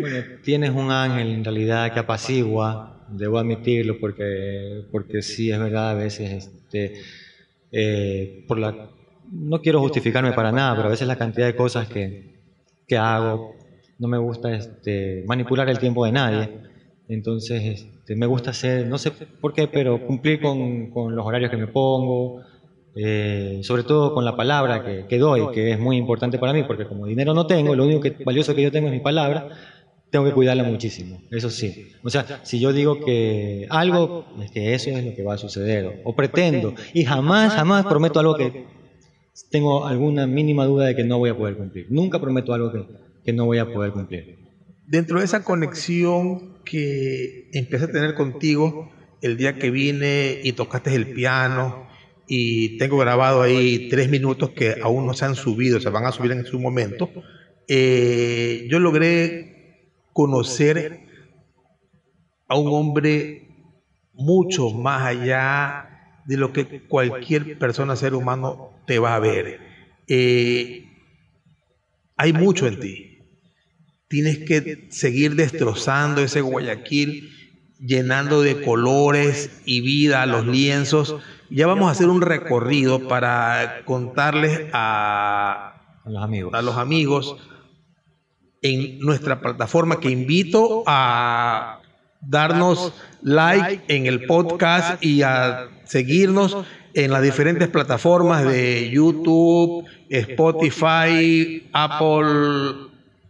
[0.00, 5.90] Bueno, tienes un ángel en realidad que apacigua, debo admitirlo, porque, porque sí es verdad,
[5.90, 6.94] a veces, este,
[7.70, 8.90] eh, por la,
[9.30, 12.38] no quiero justificarme para nada, pero a veces la cantidad de cosas que,
[12.86, 13.57] que hago,
[13.98, 16.48] no me gusta este, manipular el tiempo de nadie,
[17.08, 21.56] entonces este, me gusta hacer, no sé por qué, pero cumplir con, los horarios que
[21.56, 22.42] me pongo,
[22.94, 26.64] eh, sobre todo con la palabra que, que doy, que es muy importante para mí,
[26.64, 29.48] porque como dinero no tengo, lo único que, valioso que yo tengo es mi palabra,
[30.10, 31.88] tengo que cuidarla muchísimo, eso sí.
[32.02, 35.38] O sea, si yo digo que algo, es que eso es lo que va a
[35.38, 38.64] suceder, o pretendo, y jamás, jamás prometo algo que
[39.50, 41.86] tengo alguna mínima duda de que no voy a poder cumplir.
[41.90, 42.84] Nunca prometo algo que,
[43.24, 44.38] que no voy a poder cumplir.
[44.86, 50.94] Dentro de esa conexión que empecé a tener contigo el día que vine y tocaste
[50.94, 51.88] el piano
[52.26, 56.12] y tengo grabado ahí tres minutos que aún no se han subido, se van a
[56.12, 57.10] subir en su momento,
[57.68, 59.44] eh, yo logré
[60.12, 61.00] conocer
[62.48, 63.48] a un hombre
[64.12, 69.60] mucho más allá de lo que cualquier persona, ser humano, te va a ver.
[70.06, 70.84] Eh,
[72.16, 73.07] hay mucho en ti.
[74.08, 77.30] Tienes que seguir destrozando ese Guayaquil,
[77.78, 81.16] llenando de colores y vida los lienzos.
[81.50, 86.54] Ya vamos a hacer un recorrido para contarles a, los amigos.
[86.54, 87.36] a los amigos
[88.62, 91.80] en nuestra plataforma que invito a
[92.22, 96.56] darnos like en el podcast y a seguirnos
[96.94, 102.87] en las diferentes plataformas de YouTube, Spotify, Apple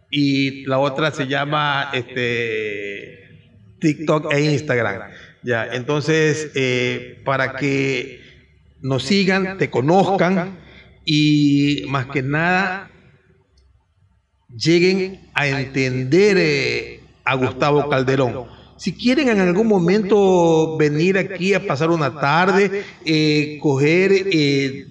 [0.09, 3.29] y la otra se llama este
[3.79, 5.11] TikTok e Instagram.
[5.43, 8.21] Ya, entonces eh, para que
[8.81, 10.59] nos sigan, te conozcan
[11.05, 12.91] y más que nada
[14.55, 18.47] lleguen a entender eh, a Gustavo Calderón.
[18.77, 24.87] Si quieren en algún momento venir aquí a pasar una tarde, eh, coger, eh,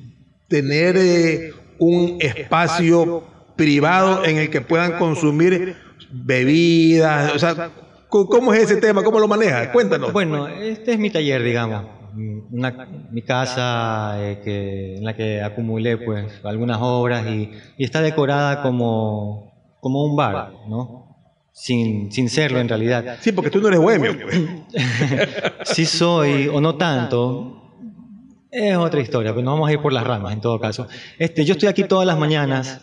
[0.46, 3.24] tener un espacio
[3.58, 5.76] privado en el que puedan consumir
[6.10, 7.70] bebidas, o sea,
[8.08, 9.02] ¿cómo es ese tema?
[9.04, 9.68] ¿Cómo lo manejas?
[9.68, 10.12] Cuéntanos.
[10.14, 11.84] Bueno, este es mi taller, digamos.
[12.50, 18.00] Una- mi casa eh, que, en la que acumulé pues algunas obras y, y está
[18.00, 21.06] decorada como, como un bar, ¿no?
[21.52, 23.18] Sin, sin serlo en realidad.
[23.20, 24.12] Sí, porque tú no eres bohemio.
[25.64, 27.62] Si soy o no tanto,
[28.50, 30.86] es otra historia, pero no vamos a ir por las ramas en todo caso.
[31.18, 32.80] Este, yo estoy aquí todas las mañanas,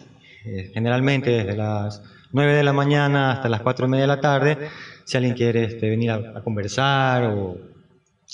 [0.74, 4.60] generalmente desde las 9 de la mañana hasta las 4 y media de la tarde.
[5.04, 7.62] Si alguien quiere este, venir a, a conversar o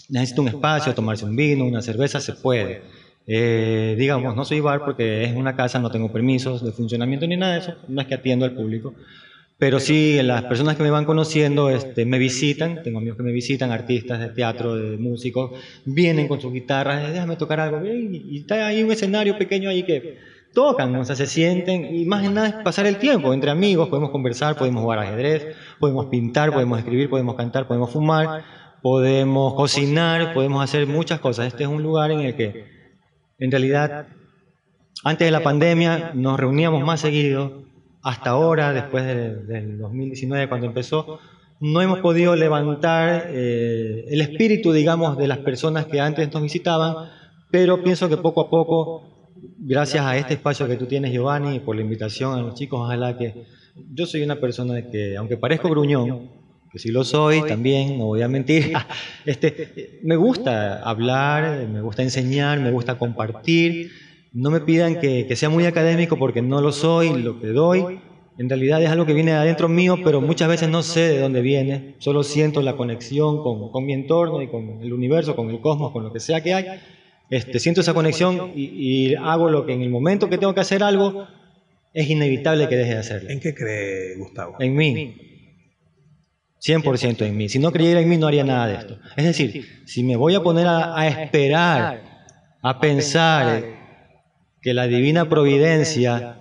[0.10, 2.80] necesita un espacio, tomarse un vino, una cerveza, se puede.
[3.28, 7.38] Eh, digamos, no soy bar porque es una casa, no tengo permisos de funcionamiento ni
[7.38, 8.96] nada de eso, no es que atiendo al público.
[9.58, 13.32] Pero sí, las personas que me van conociendo este, me visitan, tengo amigos que me
[13.32, 15.52] visitan, artistas de teatro, de músicos,
[15.86, 19.70] vienen con sus guitarras, "Eh, déjame tocar algo, y, y está ahí un escenario pequeño
[19.70, 20.06] ahí que
[20.54, 23.88] tocan, o sea, se sienten, y más que nada es pasar el tiempo entre amigos,
[23.90, 28.44] podemos conversar, podemos jugar ajedrez, podemos pintar, podemos escribir, podemos cantar, podemos fumar,
[28.82, 31.48] podemos cocinar, podemos hacer muchas cosas.
[31.48, 32.66] Este es un lugar en el que,
[33.40, 34.08] en realidad,
[35.04, 37.64] antes de la pandemia nos reuníamos más seguido,
[38.04, 41.20] hasta ahora, después de- del 2019, cuando empezó,
[41.60, 46.96] no hemos podido levantar eh, el espíritu, digamos, de las personas que antes nos visitaban,
[47.52, 49.11] pero pienso que poco a poco,
[49.64, 53.18] gracias a este espacio que tú tienes, Giovanni, por la invitación a los chicos, ojalá
[53.18, 53.46] que
[53.94, 56.30] yo soy una persona que, aunque parezco gruñón,
[56.72, 58.74] que sí lo soy también, no voy a mentir,
[59.26, 63.92] este, me gusta hablar, me gusta enseñar, me gusta compartir,
[64.34, 68.00] no me pidan que, que sea muy académico porque no lo soy, lo que doy
[68.38, 71.20] En realidad es algo que viene de adentro mío, pero muchas veces no sé de
[71.20, 71.96] dónde viene.
[72.00, 75.92] Solo siento la conexión con, con mi entorno y con el universo, con el cosmos,
[75.92, 76.66] con lo que sea que hay.
[77.32, 80.60] Este, siento esa conexión y, y hago lo que en el momento que tengo que
[80.60, 81.28] hacer algo,
[81.94, 83.30] es inevitable que deje de hacerlo.
[83.30, 84.58] ¿En qué cree Gustavo?
[84.60, 85.16] En mí.
[86.62, 87.48] 100% en mí.
[87.48, 89.00] Si no creyera en mí, no haría nada de esto.
[89.16, 92.04] Es decir, si me voy a poner a, a esperar,
[92.62, 93.64] a pensar
[94.62, 96.38] que la divina providencia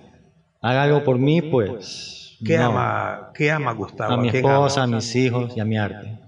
[0.61, 2.37] haga algo por mí, pues.
[2.45, 2.67] ¿Qué, no.
[2.67, 4.15] ama, ¿Qué ama Gustavo?
[4.15, 6.19] A mi esposa, a mis hijos y a mi arte.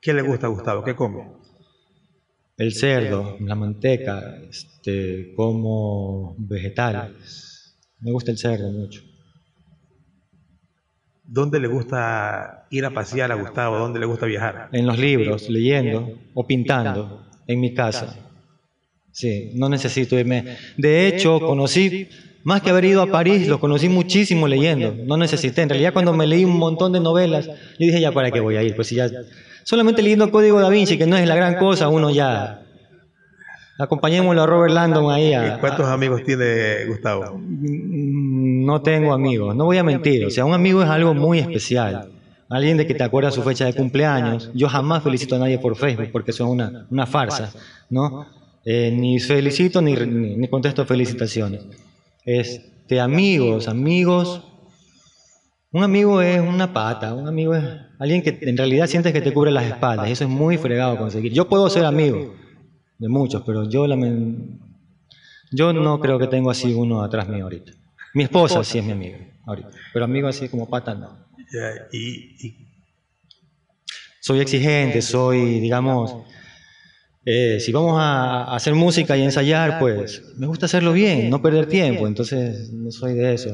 [0.00, 0.82] ¿Qué le gusta a Gustavo?
[0.82, 1.39] ¿Qué come?
[2.60, 7.74] El cerdo, la manteca, este, como vegetales.
[8.00, 9.00] Me gusta el cerdo mucho.
[11.24, 13.78] ¿Dónde le gusta ir a pasear a Gustavo?
[13.78, 14.68] ¿Dónde le gusta viajar?
[14.72, 18.14] En los libros, leyendo o pintando, en mi casa.
[19.10, 20.58] Sí, no necesito irme.
[20.76, 22.08] De hecho, conocí,
[22.44, 24.94] más que haber ido a París, lo conocí muchísimo leyendo.
[25.06, 25.62] No necesité.
[25.62, 28.56] En realidad, cuando me leí un montón de novelas, yo dije, ya, ¿para qué voy
[28.56, 28.76] a ir?
[28.76, 29.08] Pues si ya,
[29.70, 32.60] solamente leyendo Código Da Vinci, que no es la gran cosa, uno ya...
[33.78, 37.38] Acompañémoslo a Robert Landon ahí a, ¿Y cuántos amigos tiene Gustavo?
[37.38, 40.26] Mm, No tengo amigos, no voy a mentir.
[40.26, 42.10] O sea, un amigo es algo muy especial.
[42.48, 44.50] Alguien de que te acuerda su fecha de cumpleaños.
[44.54, 47.52] Yo jamás felicito a nadie por Facebook porque eso es una, una farsa,
[47.88, 48.26] ¿no?
[48.64, 51.62] Eh, ni felicito ni, ni, ni contesto felicitaciones.
[52.26, 54.42] Este, amigos, amigos.
[55.72, 57.64] Un amigo es una pata, un amigo es
[57.98, 60.08] alguien que en realidad sientes que te cubre las espaldas.
[60.08, 61.32] y Eso es muy fregado conseguir.
[61.32, 62.34] Yo puedo ser amigo
[62.98, 63.86] de muchos, pero yo
[65.52, 67.72] yo no creo que tengo así uno atrás mío ahorita.
[68.14, 71.26] Mi esposa sí es mi amiga ahorita, pero amigo así como pata no.
[71.92, 72.68] Y,
[74.20, 76.14] Soy exigente, soy, digamos,
[77.24, 81.66] eh, si vamos a hacer música y ensayar, pues me gusta hacerlo bien, no perder
[81.66, 83.50] tiempo, entonces no soy de eso.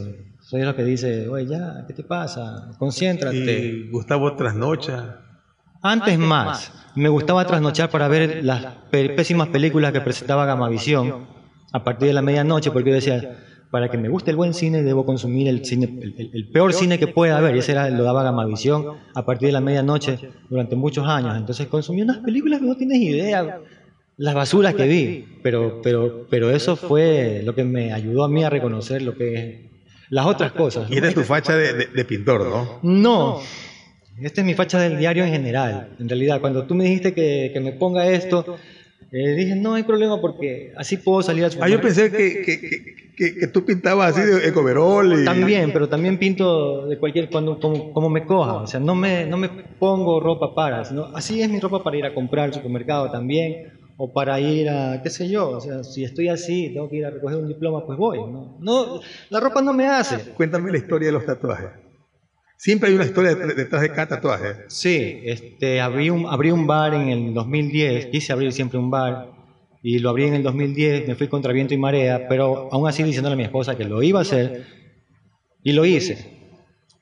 [0.49, 2.71] Soy los que dice, oye, ya, ¿qué te pasa?
[2.79, 3.37] Concéntrate.
[3.37, 5.21] y Gustavo trasnocha.
[5.83, 11.27] Antes más, me gustaba trasnochar para ver las pésimas películas que presentaba Gamavisión
[11.73, 13.39] a partir de la medianoche, porque yo decía,
[13.73, 16.73] para que me guste el buen cine debo consumir el, cine, el, el- el peor
[16.73, 18.85] cine que pueda haber, y ese era, lo daba Gamavisión
[19.15, 20.19] a partir de la medianoche
[20.49, 21.37] durante muchos años.
[21.37, 23.59] Entonces consumí unas películas que no tienes idea,
[24.17, 28.45] las basuras que vi, pero, pero, pero eso fue lo que me ayudó a mí
[28.45, 29.66] a reconocer lo que es
[30.11, 30.91] las otras cosas.
[30.91, 32.79] Y esta es tu facha de, de- de pintor, ¿no?
[32.83, 33.41] No,
[34.21, 35.97] esta es mi facha del diario en general.
[35.99, 38.57] En realidad, cuando tú me dijiste que, que me ponga esto,
[39.13, 42.61] eh, dije, no hay problema porque así puedo salir a Ah, yo pensé que, que,
[42.61, 42.71] que,
[43.17, 45.25] que- que tú pintabas así de ecoverol y...
[45.25, 48.55] También, pero también pinto de cualquier, cuando, como, como me coja.
[48.55, 51.97] O sea, no me, no me pongo ropa para, sino así es mi ropa para
[51.97, 55.83] ir a comprar al supermercado también, o para ir a, qué sé yo, o sea,
[55.85, 58.19] si estoy así, tengo que ir a recoger un diploma, pues voy.
[58.19, 60.19] No, no la ropa no me hace.
[60.35, 61.71] Cuéntame la historia de los tatuajes.
[62.59, 64.65] Siempre hay una historia det- detrás de cada tatuaje.
[64.69, 69.31] Sí, este, abrí, un, abrí un bar en el 2010, quise abrir siempre un bar,
[69.83, 73.03] y lo abrí en el 2010, me fui contra viento y marea, pero aún así
[73.03, 74.65] diciéndole a mi esposa que lo iba a hacer,
[75.63, 76.36] y lo hice.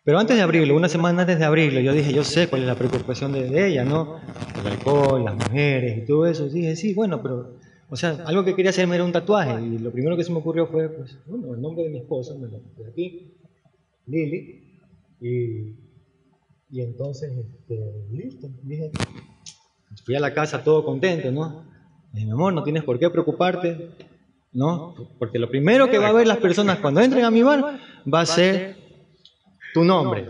[0.04, 2.66] Pero antes de abrirlo, una semana antes de abrirlo, yo dije, yo sé cuál es
[2.66, 4.20] la preocupación de, de ella, ¿no?
[4.60, 6.46] El alcohol, las mujeres y todo eso.
[6.46, 7.56] Y dije, sí, bueno, pero,
[7.88, 10.38] o sea, algo que quería hacerme era un tatuaje, y lo primero que se me
[10.38, 13.32] ocurrió fue, pues, bueno, el nombre de mi esposa, me lo puse aquí,
[14.06, 14.62] Lili,
[15.20, 15.84] y
[16.74, 17.78] y entonces, este,
[18.10, 18.90] listo, dije,
[20.04, 21.62] fui a la casa todo contento, ¿no?
[22.12, 23.90] Dije, mi amor, no tienes por qué preocuparte,
[24.52, 24.92] ¿no?
[25.20, 27.78] Porque lo primero que va a ver las personas cuando entren a mi bar
[28.12, 28.76] va a ser
[29.74, 30.28] tu nombre.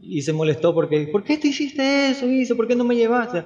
[0.00, 2.54] Y se molestó porque, ¿por qué te hiciste eso, Isa?
[2.54, 3.44] ¿Por qué no me llevaste?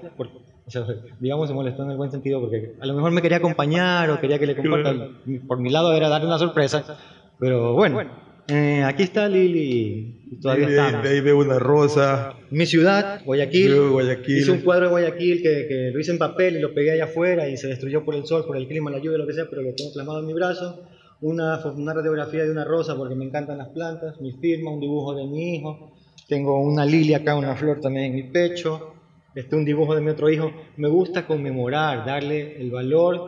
[0.64, 0.86] O sea,
[1.18, 4.20] digamos, se molestó en el buen sentido porque a lo mejor me quería acompañar o
[4.20, 5.08] quería que le comparta.
[5.48, 6.96] Por mi lado era darle una sorpresa,
[7.40, 8.00] pero bueno,
[8.48, 11.02] eh, aquí está Lili y todavía de, estamos.
[11.02, 12.34] de ahí veo una rosa.
[12.50, 13.68] Mi ciudad, Guayaquil.
[13.68, 14.38] Yo, Guayaquil.
[14.38, 17.04] Hice un cuadro de Guayaquil que, que lo hice en papel y lo pegué allá
[17.04, 19.46] afuera y se destruyó por el sol, por el clima, la lluvia, lo que sea,
[19.50, 20.80] pero lo tengo plasmado en mi brazo.
[21.22, 25.14] Una, una radiografía de una rosa porque me encantan las plantas, mi firma, un dibujo
[25.14, 25.92] de mi hijo.
[26.28, 28.96] Tengo una lilia acá, una flor también en mi pecho.
[29.34, 30.52] Este, un dibujo de mi otro hijo.
[30.76, 33.22] Me gusta conmemorar, darle el valor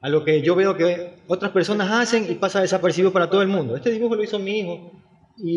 [0.00, 3.48] a lo que yo veo que otras personas hacen y pasa desapercibido para todo el
[3.48, 3.76] mundo.
[3.76, 4.80] Este dibujo lo hizo mi hijo,
[5.36, 5.52] y,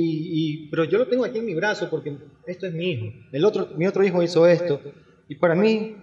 [0.66, 3.06] y- pero yo lo tengo aquí en mi brazo porque esto es mi hijo.
[3.32, 4.82] El otro, mi otro hijo hizo esto,
[5.30, 5.96] y para mí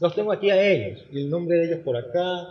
[0.00, 2.46] los tengo aquí a ellos, y el nombre de ellos por acá,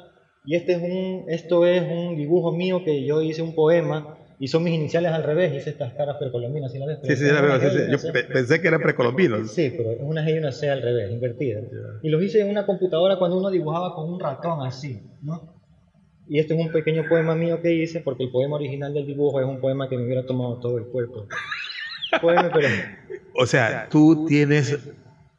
[0.46, 4.48] y este es un, esto es un dibujo mío que yo hice un poema, y
[4.48, 6.98] son mis iniciales al revés, hice estas caras precolombinas, ¿sí la ves?
[7.04, 7.60] Sí, sí, ya la veo.
[7.60, 7.92] sí, sí.
[7.92, 9.52] Yo pe- pensé que eran precolombinos.
[9.52, 11.60] Sí, pero es una G y una C al revés, invertida.
[12.02, 15.48] Y los hice en una computadora cuando uno dibujaba con un ratón así, ¿no?
[16.28, 19.40] Y este es un pequeño poema mío que hice, porque el poema original del dibujo
[19.42, 21.28] es un poema que me hubiera tomado todo el cuerpo.
[23.36, 24.90] O sea, tú tienes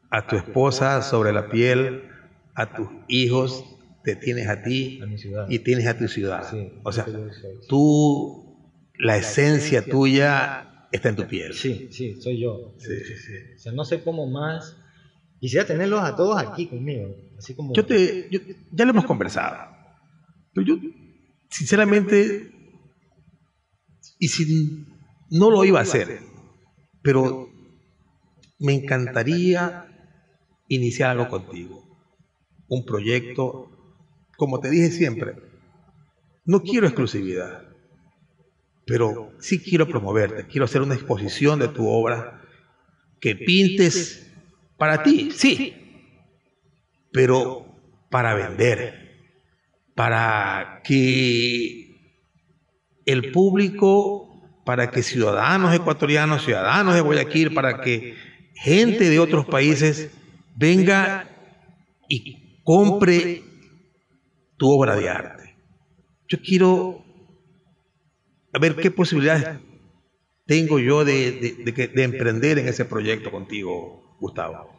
[0.09, 2.03] a tu esposa sobre la piel,
[2.55, 3.65] a tus hijos,
[4.03, 5.01] te tienes a ti
[5.49, 6.43] y tienes a tu ciudad.
[6.83, 7.05] o sea,
[7.67, 11.53] tú, la esencia tuya está en tu piel.
[11.53, 12.75] Sí, sí, soy yo.
[12.77, 13.33] Sí, sí, sí.
[13.55, 14.77] O sea, no sé cómo más.
[15.39, 17.15] Quisiera tenerlos a todos aquí conmigo.
[17.37, 17.73] Así como...
[17.73, 18.29] Yo te,
[18.71, 19.75] ya lo hemos conversado.
[20.53, 20.75] Pero yo,
[21.49, 22.51] sinceramente,
[24.19, 24.85] y si
[25.29, 26.19] no lo iba a hacer,
[27.01, 27.49] pero
[28.59, 29.85] me encantaría
[30.69, 31.83] iniciar algo contigo.
[32.67, 33.72] Un proyecto,
[34.37, 35.35] como te dije siempre,
[36.45, 37.63] no quiero exclusividad,
[38.85, 42.41] pero sí quiero promoverte, quiero hacer una exposición de tu obra,
[43.19, 44.31] que pintes
[44.77, 45.73] para ti, sí,
[47.11, 47.65] pero
[48.09, 49.29] para vender,
[49.95, 51.95] para que
[53.05, 54.33] el público
[54.65, 58.15] para que ciudadanos ecuatorianos, ciudadanos de Guayaquil, para que
[58.55, 60.11] gente de otros países
[60.55, 61.29] venga
[62.07, 63.43] y compre
[64.63, 65.57] tu obra de arte.
[66.29, 67.03] Yo quiero
[68.57, 69.59] ver qué posibilidades
[70.45, 74.69] tengo yo de, emprender en ese proyecto contigo, Gustavo.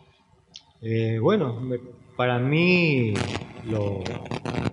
[0.80, 1.60] Eh, bueno,
[2.16, 3.12] para mí
[3.66, 4.02] lo...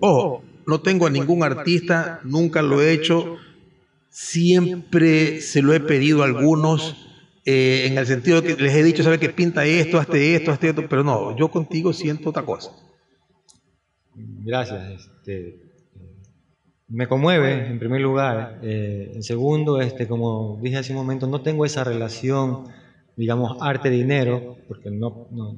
[0.00, 3.36] Ojo, no tengo a ningún artista, nunca lo he hecho
[4.08, 6.96] siempre se lo he pedido a algunos,
[7.44, 10.52] eh, en el sentido de que les he dicho, ¿sabe que pinta esto, hazte esto,
[10.52, 10.88] hazte esto?
[10.88, 12.70] Pero no, yo contigo siento otra cosa.
[14.14, 15.10] Gracias.
[15.24, 15.60] Este,
[16.88, 18.60] me conmueve, en primer lugar.
[18.62, 22.64] Eh, en segundo, este, como dije hace un momento, no tengo esa relación,
[23.16, 25.54] digamos, arte-dinero, porque no, no,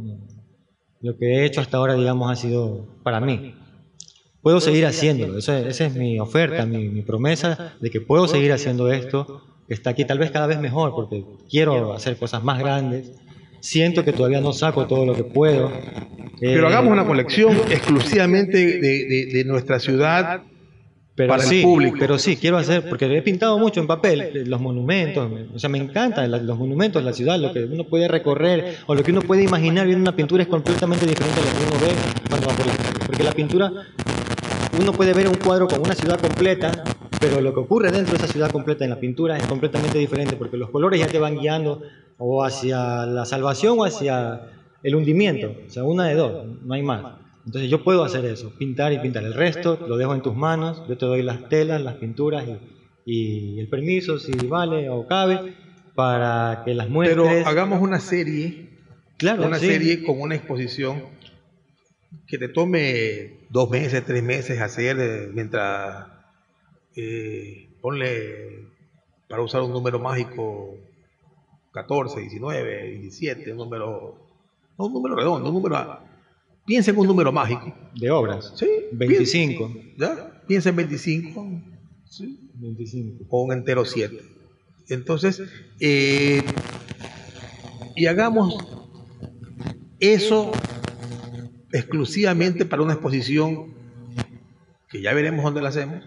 [1.00, 3.54] lo que he hecho hasta ahora, digamos, ha sido para mí
[4.44, 5.38] puedo seguir haciéndolo.
[5.38, 10.04] Esa, es mi oferta, mi, promesa de que puedo seguir haciendo esto, que está aquí
[10.04, 13.10] tal vez cada vez mejor, porque quiero hacer cosas más grandes.
[13.64, 15.72] Siento que todavía no saco todo lo que puedo.
[16.38, 20.42] Pero hagamos una colección exclusivamente de, nuestra ciudad
[21.14, 21.96] pero para sí, el público.
[21.98, 25.70] Pero sí, quiero hacer, porque he pintado mucho en papel eh, los monumentos, o sea,
[25.70, 29.22] me encantan los monumentos, la ciudad, lo que uno puede recorrer o lo que uno
[29.22, 32.54] puede imaginar viendo una pintura es completamente diferente a lo que uno ve cuando va
[32.54, 32.98] por la calle.
[33.06, 33.72] Porque la pintura
[34.78, 36.84] uno puede ver un cuadro con una ciudad completa,
[37.18, 40.36] pero lo que ocurre dentro de esa ciudad completa en la pintura es completamente diferente,
[40.36, 41.80] porque los colores ya te van guiando
[42.18, 44.40] o hacia la salvación o hacia
[44.82, 47.04] el hundimiento, o sea, una de dos, no hay más.
[47.46, 49.24] Entonces yo puedo hacer eso, pintar y pintar.
[49.24, 52.46] El resto lo dejo en tus manos, yo te doy las telas, las pinturas
[53.06, 55.40] y, el permiso, si vale o cabe,
[55.94, 57.16] para que las muestres.
[57.16, 58.70] Pero hagamos una serie,
[59.18, 61.02] claro, una serie con una exposición
[62.26, 66.06] que te tome dos meses, tres meses hacer eh, mientras
[66.96, 68.68] eh, ponle
[69.28, 70.78] para usar un número mágico
[71.74, 74.16] 14, 19, 17, un número,
[74.78, 75.98] no un número redondo, un número,
[76.64, 77.74] piensa en un número mágico.
[77.96, 78.52] De obras.
[78.54, 78.68] Sí.
[78.92, 79.74] 25.
[79.98, 80.40] ¿Ya?
[80.46, 81.62] Piensa en 25.
[82.04, 82.48] Sí.
[82.54, 83.24] 25.
[83.28, 84.16] O un entero 7.
[84.88, 85.42] Entonces,
[85.80, 86.44] eh,
[87.96, 88.56] y hagamos
[89.98, 90.52] eso
[91.72, 93.74] exclusivamente para una exposición
[94.88, 96.04] que ya veremos dónde la hacemos.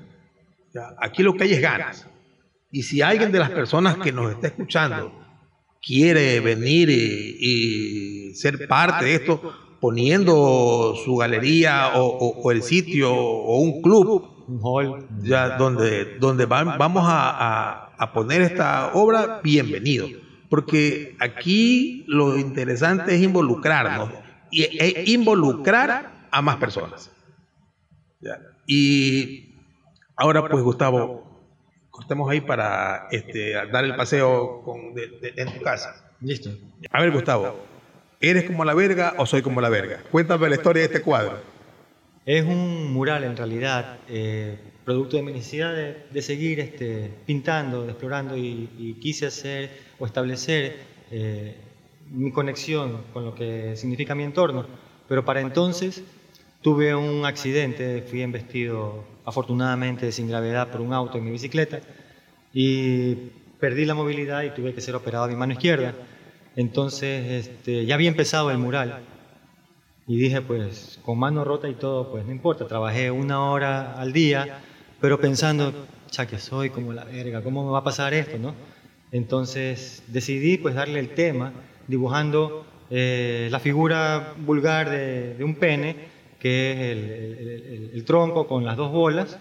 [0.97, 2.07] aquí lo que hay es ganas.
[2.71, 5.26] Y si alguien de las personas que nos está escuchando
[5.87, 13.81] quiere venir y, ser parte de esto, poniendo su galería o, el sitio o un
[13.81, 20.07] club, un hall, ya donde, donde vamos a, a poner esta obra, bienvenido.
[20.49, 24.09] Porque aquí lo interesante es involucrarnos
[24.51, 27.11] y, e involucrar a más personas.
[28.65, 29.55] Y
[30.15, 31.26] ahora pues Gustavo,
[31.97, 34.63] cortemos ahí para este, dar el paseo
[35.35, 36.13] en tu casa.
[36.21, 36.51] Listo.
[36.91, 37.59] A ver Gustavo,
[38.21, 40.03] ¿eres como la verga o soy como la verga?
[40.11, 41.39] Cuéntame la historia de este cuadro.
[42.23, 48.37] Es un mural en realidad, eh, producto de mi necesidad de, seguir este, pintando, explorando
[48.37, 50.77] y, quise hacer o establecer
[51.09, 51.55] eh,
[52.11, 54.67] mi conexión con lo que significa mi entorno.
[55.09, 56.03] Pero para entonces
[56.61, 61.79] tuve un accidente, fui embestido afortunadamente sin gravedad por un auto en mi bicicleta
[62.53, 63.15] y
[63.59, 65.93] perdí la movilidad y tuve que ser operado a mi mano izquierda.
[66.55, 69.03] Entonces este, ya había empezado el mural
[70.07, 74.13] y dije pues con mano rota y todo pues no importa, trabajé una hora al
[74.13, 74.59] día,
[74.99, 75.73] pero pensando,
[76.11, 78.37] ya que soy como la verga, ¿cómo me va a pasar esto?
[78.39, 78.55] ¿no?
[79.11, 81.53] Entonces decidí pues darle el tema
[81.87, 85.95] dibujando eh, la figura vulgar de, un pene,
[86.39, 89.37] que es el, tronco con las dos bolas,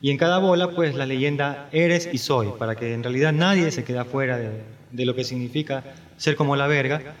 [0.00, 3.70] Y en cada bola, pues la leyenda eres y soy, para que en realidad nadie
[3.70, 5.82] se quede fuera de, lo que significa
[6.16, 7.14] ser como la verga.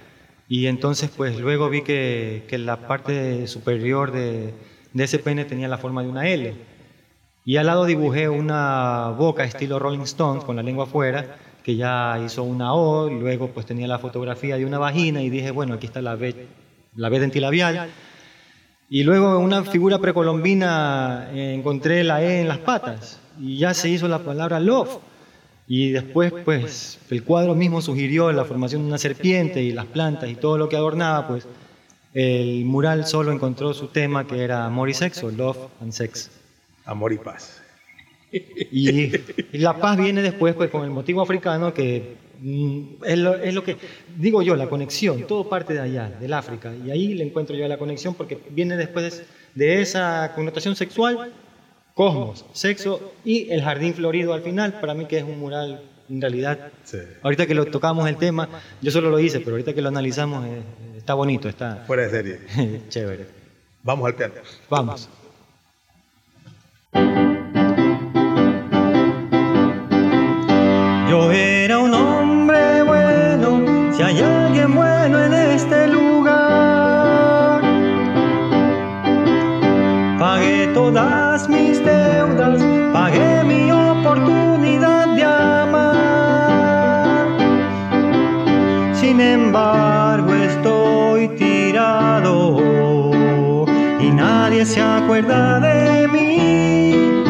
[0.48, 4.52] Y entonces, pues luego vi que, que la parte superior de,
[4.92, 6.54] de ese pene tenía la forma de una L.
[7.44, 12.18] Y al lado dibujé una boca estilo Rolling Stones con la lengua afuera, que ya
[12.24, 15.86] hizo una O, luego pues tenía la fotografía de una vagina y dije, bueno, aquí
[15.86, 16.34] está la B,
[16.94, 17.90] la B dentilabial.
[18.88, 23.74] Y luego en una figura precolombina eh, encontré la E en las patas y ya
[23.74, 24.98] se hizo la palabra love.
[25.68, 30.30] Y después, pues, el cuadro mismo sugirió la formación de una serpiente y las plantas
[30.30, 31.48] y todo lo que adornaba, pues,
[32.14, 36.30] el mural solo encontró su tema que era amor y sexo, love and sex.
[36.84, 37.60] Amor y paz.
[38.30, 38.90] Y,
[39.52, 42.16] y la paz viene después, pues, con el motivo africano que
[43.04, 43.76] es lo, es lo que
[44.16, 46.72] digo yo, la conexión, todo parte de allá, del África.
[46.74, 49.24] Y ahí le encuentro yo la conexión porque viene después
[49.54, 51.32] de esa connotación sexual
[51.96, 56.20] cosmos, sexo y el jardín florido al final, para mí que es un mural en
[56.20, 56.70] realidad.
[56.84, 56.98] Sí.
[57.22, 58.50] Ahorita que lo tocamos el tema,
[58.82, 60.62] yo solo lo hice, pero ahorita que lo analizamos eh,
[60.98, 62.82] está bonito, está Fuera de serie.
[62.90, 63.26] chévere.
[63.82, 64.34] Vamos al piano.
[64.68, 65.08] Vamos.
[71.08, 71.85] Yo era un
[94.66, 97.22] se acuerda de mí.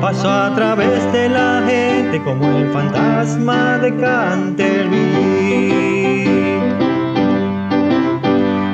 [0.00, 5.72] Paso a través de la gente como el fantasma de Canterbury.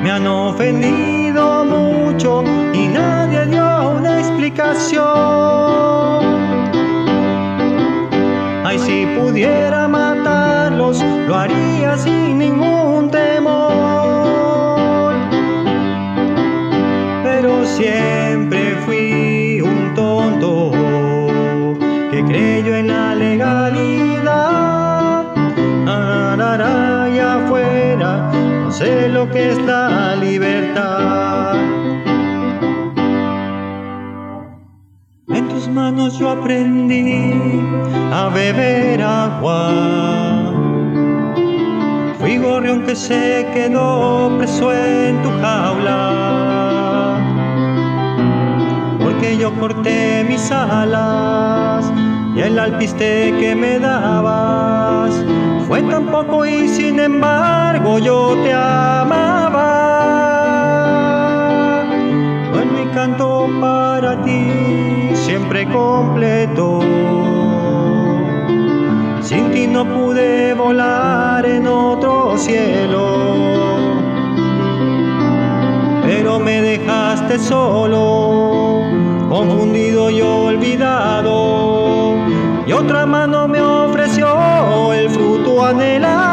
[0.03, 2.43] Me han ofendido mucho
[2.73, 5.05] y nadie dio una explicación.
[8.65, 13.38] Ay, si pudiera matarlos, lo haría sin ningún temor.
[17.79, 20.71] Siempre fui un tonto
[22.11, 24.43] que creyó en la legalidad.
[25.87, 28.31] Arara, allá afuera,
[28.63, 31.55] no sé lo que es la libertad.
[35.29, 37.33] En tus manos yo aprendí
[38.11, 40.51] a beber agua.
[42.19, 46.98] Fui gorrión que se quedó preso en tu jaula.
[49.19, 51.91] Porque yo corté mis alas
[52.33, 55.13] y el alpiste que me dabas
[55.67, 59.73] fue tan poco y sin embargo yo te amaba.
[62.53, 66.79] Bueno y canto para ti siempre completo.
[69.19, 73.49] Sin ti no pude volar en otro cielo.
[76.05, 78.68] Pero me dejaste solo,
[79.29, 82.15] confundido y olvidado.
[82.65, 86.28] Y otra mano me ofreció el fruto anhelado.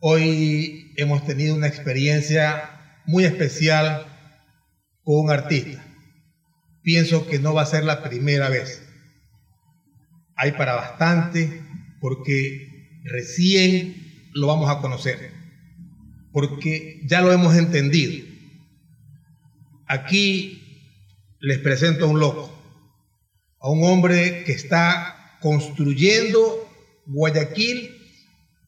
[0.00, 4.06] Hoy hemos tenido una experiencia muy especial
[5.02, 5.82] con un artista.
[6.82, 8.82] Pienso que no va a ser la primera vez.
[10.36, 11.62] Hay para bastante
[12.00, 15.32] porque recién lo vamos a conocer.
[16.32, 18.26] porque ya lo hemos entendido.
[19.86, 20.90] Aquí
[21.38, 22.52] les presento a un loco,
[23.60, 26.68] a un hombre que está construyendo
[27.06, 27.93] Guayaquil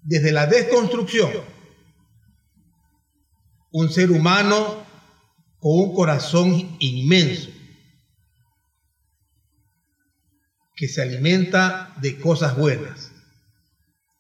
[0.07, 1.31] desde la desconstrucción.
[3.73, 4.87] Un ser humano
[5.59, 7.51] con un corazón inmenso,
[10.77, 13.11] que se alimenta de cosas buenas.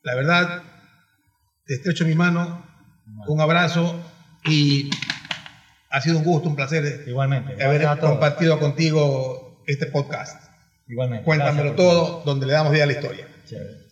[0.03, 0.63] La verdad,
[1.67, 2.67] te estrecho mi mano,
[3.29, 3.95] un abrazo
[4.45, 4.91] y
[5.91, 7.63] ha sido un gusto, un placer Igualmente.
[7.63, 10.51] haber compartido contigo este podcast.
[10.89, 11.25] Igualmente.
[11.25, 13.29] Cuéntamelo todo, donde le damos vida a la historia.
[13.45, 13.86] Chévere.